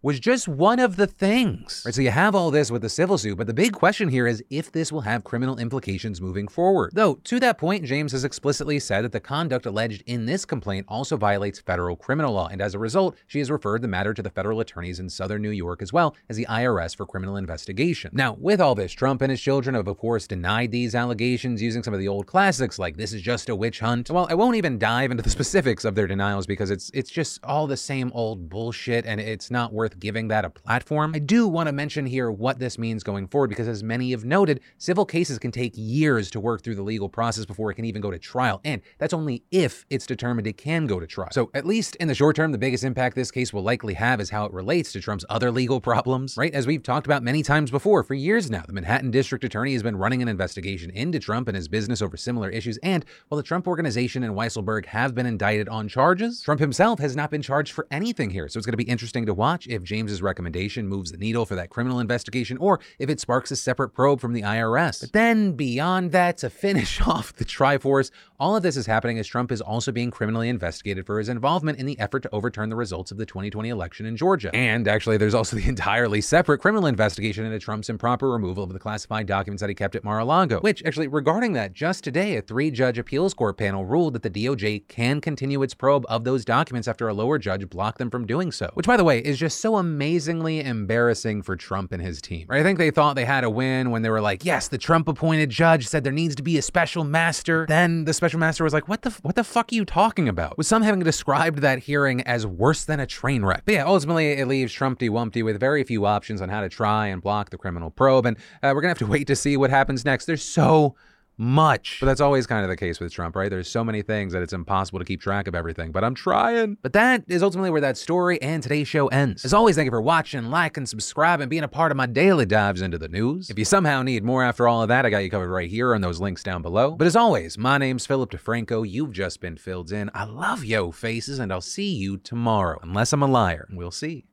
was 0.00 0.20
just 0.20 0.46
one 0.46 0.78
of 0.78 0.96
the 0.96 1.06
things. 1.06 1.82
Right, 1.84 1.94
so 1.94 2.02
you 2.02 2.10
have 2.10 2.34
all 2.34 2.50
this 2.50 2.70
with 2.70 2.82
the 2.82 2.88
civil 2.88 3.18
suit, 3.18 3.36
but 3.36 3.46
the 3.46 3.54
big 3.54 3.72
question 3.72 4.08
here 4.08 4.26
is 4.26 4.42
if 4.48 4.70
this 4.70 4.92
will 4.92 5.00
have 5.00 5.24
criminal 5.24 5.58
implications 5.58 6.20
moving 6.20 6.46
forward. 6.46 6.92
Though, 6.94 7.14
to 7.24 7.40
that 7.40 7.58
point, 7.58 7.84
James 7.84 8.12
has 8.12 8.24
explicitly 8.24 8.78
said 8.78 9.04
that 9.04 9.12
the 9.12 9.20
conduct 9.20 9.66
alleged 9.66 10.02
in 10.06 10.26
this 10.26 10.44
complaint 10.44 10.86
also 10.88 11.16
violates 11.16 11.58
federal 11.58 11.96
criminal 11.96 12.32
law, 12.32 12.46
and 12.46 12.62
as 12.62 12.74
a 12.74 12.78
result, 12.78 13.16
she 13.26 13.40
has 13.40 13.50
referred 13.50 13.82
the 13.82 13.88
matter 13.88 14.14
to 14.14 14.22
the 14.22 14.30
federal 14.30 14.60
attorneys 14.60 15.00
in 15.00 15.08
southern 15.08 15.42
New 15.42 15.50
York 15.50 15.82
as 15.82 15.92
well 15.92 16.14
as 16.28 16.36
the 16.36 16.46
IRS 16.46 16.96
for 16.96 17.04
criminal 17.04 17.36
investigation. 17.36 18.10
Now, 18.14 18.36
with 18.38 18.60
all 18.60 18.74
this, 18.74 18.92
Trump 18.92 19.20
and 19.22 19.30
his 19.30 19.40
children 19.40 19.74
have, 19.74 19.88
of 19.88 19.98
course, 19.98 20.26
denied 20.26 20.70
these 20.70 20.94
allegations 20.94 21.60
using 21.60 21.82
some 21.82 21.94
of 21.94 22.00
the 22.00 22.08
old 22.08 22.26
classics 22.26 22.78
like 22.78 22.96
this 22.96 23.12
is 23.12 23.22
just 23.22 23.48
a 23.48 23.56
witch 23.56 23.80
hunt. 23.80 24.10
Well, 24.10 24.26
I 24.30 24.34
won't 24.34 24.56
even 24.56 24.78
dive 24.78 25.10
into 25.10 25.22
the 25.22 25.30
specifics 25.38 25.84
of 25.84 25.94
their 25.94 26.06
denials 26.06 26.46
because 26.46 26.70
it's 26.70 26.90
it's 26.94 27.10
just 27.10 27.42
all 27.44 27.66
the 27.66 27.76
same 27.76 28.12
old 28.14 28.48
bullshit 28.48 29.06
and 29.06 29.20
it's 29.20 29.50
not 29.50 29.72
worth 29.72 29.87
giving 29.96 30.28
that 30.28 30.44
a 30.44 30.50
platform. 30.50 31.12
I 31.14 31.18
do 31.18 31.46
want 31.48 31.68
to 31.68 31.72
mention 31.72 32.06
here 32.06 32.30
what 32.30 32.58
this 32.58 32.78
means 32.78 33.02
going 33.02 33.28
forward 33.28 33.48
because 33.48 33.68
as 33.68 33.82
many 33.82 34.10
have 34.10 34.24
noted, 34.24 34.60
civil 34.76 35.04
cases 35.04 35.38
can 35.38 35.50
take 35.50 35.72
years 35.76 36.30
to 36.30 36.40
work 36.40 36.62
through 36.62 36.74
the 36.74 36.82
legal 36.82 37.08
process 37.08 37.44
before 37.44 37.70
it 37.70 37.74
can 37.74 37.84
even 37.84 38.02
go 38.02 38.10
to 38.10 38.18
trial, 38.18 38.60
and 38.64 38.82
that's 38.98 39.12
only 39.12 39.42
if 39.50 39.86
it's 39.90 40.06
determined 40.06 40.46
it 40.46 40.56
can 40.56 40.86
go 40.86 41.00
to 41.00 41.06
trial. 41.06 41.28
So, 41.32 41.50
at 41.54 41.66
least 41.66 41.96
in 41.96 42.08
the 42.08 42.14
short 42.14 42.36
term, 42.36 42.52
the 42.52 42.58
biggest 42.58 42.84
impact 42.84 43.16
this 43.16 43.30
case 43.30 43.52
will 43.52 43.62
likely 43.62 43.94
have 43.94 44.20
is 44.20 44.30
how 44.30 44.44
it 44.44 44.52
relates 44.52 44.92
to 44.92 45.00
Trump's 45.00 45.24
other 45.28 45.50
legal 45.50 45.80
problems, 45.80 46.36
right? 46.36 46.52
As 46.52 46.66
we've 46.66 46.82
talked 46.82 47.06
about 47.06 47.22
many 47.22 47.42
times 47.42 47.70
before, 47.70 48.02
for 48.02 48.14
years 48.14 48.50
now, 48.50 48.64
the 48.66 48.72
Manhattan 48.72 49.10
District 49.10 49.44
Attorney 49.44 49.72
has 49.72 49.82
been 49.82 49.96
running 49.96 50.22
an 50.22 50.28
investigation 50.28 50.90
into 50.90 51.18
Trump 51.18 51.48
and 51.48 51.56
his 51.56 51.68
business 51.68 52.02
over 52.02 52.16
similar 52.16 52.50
issues, 52.50 52.78
and 52.82 53.04
while 53.28 53.36
the 53.36 53.42
Trump 53.42 53.66
Organization 53.66 54.22
and 54.22 54.34
Weisselberg 54.34 54.86
have 54.86 55.14
been 55.14 55.26
indicted 55.26 55.68
on 55.68 55.88
charges, 55.88 56.40
Trump 56.42 56.60
himself 56.60 56.98
has 56.98 57.16
not 57.16 57.30
been 57.30 57.42
charged 57.42 57.72
for 57.72 57.86
anything 57.90 58.30
here. 58.30 58.48
So 58.48 58.58
it's 58.58 58.66
going 58.66 58.72
to 58.72 58.76
be 58.76 58.84
interesting 58.84 59.26
to 59.26 59.34
watch 59.34 59.66
if 59.66 59.77
James's 59.84 60.22
recommendation 60.22 60.88
moves 60.88 61.12
the 61.12 61.18
needle 61.18 61.46
for 61.46 61.54
that 61.54 61.70
criminal 61.70 62.00
investigation 62.00 62.56
or 62.58 62.80
if 62.98 63.08
it 63.08 63.20
sparks 63.20 63.50
a 63.50 63.56
separate 63.56 63.90
probe 63.90 64.20
from 64.20 64.32
the 64.32 64.42
IRS. 64.42 65.00
But 65.00 65.12
then 65.12 65.52
beyond 65.52 66.12
that, 66.12 66.38
to 66.38 66.50
finish 66.50 67.00
off 67.06 67.34
the 67.34 67.44
Triforce, 67.44 68.10
all 68.40 68.54
of 68.54 68.62
this 68.62 68.76
is 68.76 68.86
happening 68.86 69.18
as 69.18 69.26
Trump 69.26 69.50
is 69.50 69.60
also 69.60 69.90
being 69.90 70.10
criminally 70.10 70.48
investigated 70.48 71.06
for 71.06 71.18
his 71.18 71.28
involvement 71.28 71.78
in 71.78 71.86
the 71.86 71.98
effort 71.98 72.20
to 72.20 72.30
overturn 72.32 72.68
the 72.68 72.76
results 72.76 73.10
of 73.10 73.18
the 73.18 73.26
2020 73.26 73.68
election 73.68 74.06
in 74.06 74.16
Georgia. 74.16 74.54
And 74.54 74.86
actually, 74.86 75.16
there's 75.16 75.34
also 75.34 75.56
the 75.56 75.68
entirely 75.68 76.20
separate 76.20 76.58
criminal 76.58 76.86
investigation 76.86 77.44
into 77.44 77.58
Trump's 77.58 77.88
improper 77.88 78.30
removal 78.30 78.64
of 78.64 78.72
the 78.72 78.78
classified 78.78 79.26
documents 79.26 79.60
that 79.60 79.68
he 79.68 79.74
kept 79.74 79.96
at 79.96 80.04
Mar-a-Lago, 80.04 80.60
which 80.60 80.84
actually, 80.84 81.08
regarding 81.08 81.52
that, 81.54 81.72
just 81.72 82.04
today, 82.04 82.36
a 82.36 82.42
three-judge 82.42 82.98
appeals 82.98 83.34
court 83.34 83.56
panel 83.56 83.84
ruled 83.84 84.14
that 84.14 84.22
the 84.22 84.30
DOJ 84.30 84.86
can 84.88 85.20
continue 85.20 85.62
its 85.62 85.74
probe 85.74 86.06
of 86.08 86.24
those 86.24 86.44
documents 86.44 86.86
after 86.86 87.08
a 87.08 87.14
lower 87.14 87.38
judge 87.38 87.68
blocked 87.68 87.98
them 87.98 88.10
from 88.10 88.26
doing 88.26 88.52
so. 88.52 88.70
Which, 88.74 88.86
by 88.86 88.96
the 88.96 89.04
way, 89.04 89.18
is 89.18 89.38
just 89.38 89.60
so 89.60 89.67
amazingly 89.76 90.60
embarrassing 90.60 91.42
for 91.42 91.56
Trump 91.56 91.92
and 91.92 92.02
his 92.02 92.22
team. 92.22 92.46
Right? 92.48 92.60
I 92.60 92.62
think 92.62 92.78
they 92.78 92.90
thought 92.90 93.16
they 93.16 93.24
had 93.24 93.44
a 93.44 93.50
win 93.50 93.90
when 93.90 94.02
they 94.02 94.10
were 94.10 94.20
like, 94.20 94.44
yes, 94.44 94.68
the 94.68 94.78
Trump-appointed 94.78 95.50
judge 95.50 95.86
said 95.86 96.04
there 96.04 96.12
needs 96.12 96.34
to 96.36 96.42
be 96.42 96.58
a 96.58 96.62
special 96.62 97.04
master. 97.04 97.66
Then 97.68 98.04
the 98.04 98.14
special 98.14 98.40
master 98.40 98.64
was 98.64 98.72
like, 98.72 98.88
what 98.88 99.02
the 99.02 99.10
what 99.22 99.34
the 99.34 99.44
fuck 99.44 99.72
are 99.72 99.74
you 99.74 99.84
talking 99.84 100.28
about? 100.28 100.56
With 100.56 100.66
some 100.66 100.82
having 100.82 101.00
described 101.00 101.58
that 101.58 101.80
hearing 101.80 102.22
as 102.22 102.46
worse 102.46 102.84
than 102.84 103.00
a 103.00 103.06
train 103.06 103.44
wreck. 103.44 103.62
But 103.64 103.74
yeah, 103.74 103.84
ultimately 103.84 104.32
it 104.32 104.46
leaves 104.46 104.72
Trumpty 104.72 105.08
Wumpty 105.08 105.44
with 105.44 105.58
very 105.60 105.84
few 105.84 106.06
options 106.06 106.40
on 106.40 106.48
how 106.48 106.60
to 106.60 106.68
try 106.68 107.08
and 107.08 107.20
block 107.20 107.50
the 107.50 107.58
criminal 107.58 107.90
probe, 107.90 108.26
and 108.26 108.36
uh, 108.62 108.72
we're 108.74 108.80
gonna 108.80 108.90
have 108.90 108.98
to 108.98 109.06
wait 109.06 109.26
to 109.26 109.36
see 109.36 109.56
what 109.56 109.70
happens 109.70 110.04
next. 110.04 110.26
There's 110.26 110.44
so 110.44 110.94
much. 111.38 111.98
But 112.00 112.06
that's 112.06 112.20
always 112.20 112.46
kind 112.46 112.64
of 112.64 112.68
the 112.68 112.76
case 112.76 113.00
with 113.00 113.12
Trump, 113.12 113.36
right? 113.36 113.48
There's 113.48 113.70
so 113.70 113.84
many 113.84 114.02
things 114.02 114.32
that 114.32 114.42
it's 114.42 114.52
impossible 114.52 114.98
to 114.98 115.04
keep 115.04 115.20
track 115.20 115.46
of 115.46 115.54
everything, 115.54 115.92
but 115.92 116.04
I'm 116.04 116.14
trying. 116.14 116.76
But 116.82 116.92
that 116.92 117.24
is 117.28 117.42
ultimately 117.42 117.70
where 117.70 117.80
that 117.80 117.96
story 117.96 118.40
and 118.42 118.62
today's 118.62 118.88
show 118.88 119.08
ends. 119.08 119.44
As 119.44 119.54
always, 119.54 119.76
thank 119.76 119.86
you 119.86 119.90
for 119.90 120.00
watching, 120.00 120.50
like, 120.50 120.76
and 120.76 120.88
subscribe, 120.88 121.40
and 121.40 121.48
being 121.48 121.64
a 121.64 121.68
part 121.68 121.92
of 121.92 121.96
my 121.96 122.06
daily 122.06 122.46
dives 122.46 122.82
into 122.82 122.98
the 122.98 123.08
news. 123.08 123.50
If 123.50 123.58
you 123.58 123.64
somehow 123.64 124.02
need 124.02 124.24
more 124.24 124.42
after 124.42 124.68
all 124.68 124.82
of 124.82 124.88
that, 124.88 125.06
I 125.06 125.10
got 125.10 125.18
you 125.18 125.30
covered 125.30 125.50
right 125.50 125.70
here 125.70 125.94
on 125.94 126.00
those 126.00 126.20
links 126.20 126.42
down 126.42 126.62
below. 126.62 126.92
But 126.92 127.06
as 127.06 127.16
always, 127.16 127.56
my 127.56 127.78
name's 127.78 128.06
Philip 128.06 128.30
DeFranco. 128.30 128.88
You've 128.88 129.12
just 129.12 129.40
been 129.40 129.56
filled 129.56 129.92
in. 129.92 130.10
I 130.14 130.24
love 130.24 130.64
yo 130.64 130.90
faces, 130.90 131.38
and 131.38 131.52
I'll 131.52 131.60
see 131.60 131.94
you 131.94 132.18
tomorrow. 132.18 132.78
Unless 132.82 133.12
I'm 133.12 133.22
a 133.22 133.26
liar. 133.26 133.68
We'll 133.70 133.90
see. 133.90 134.24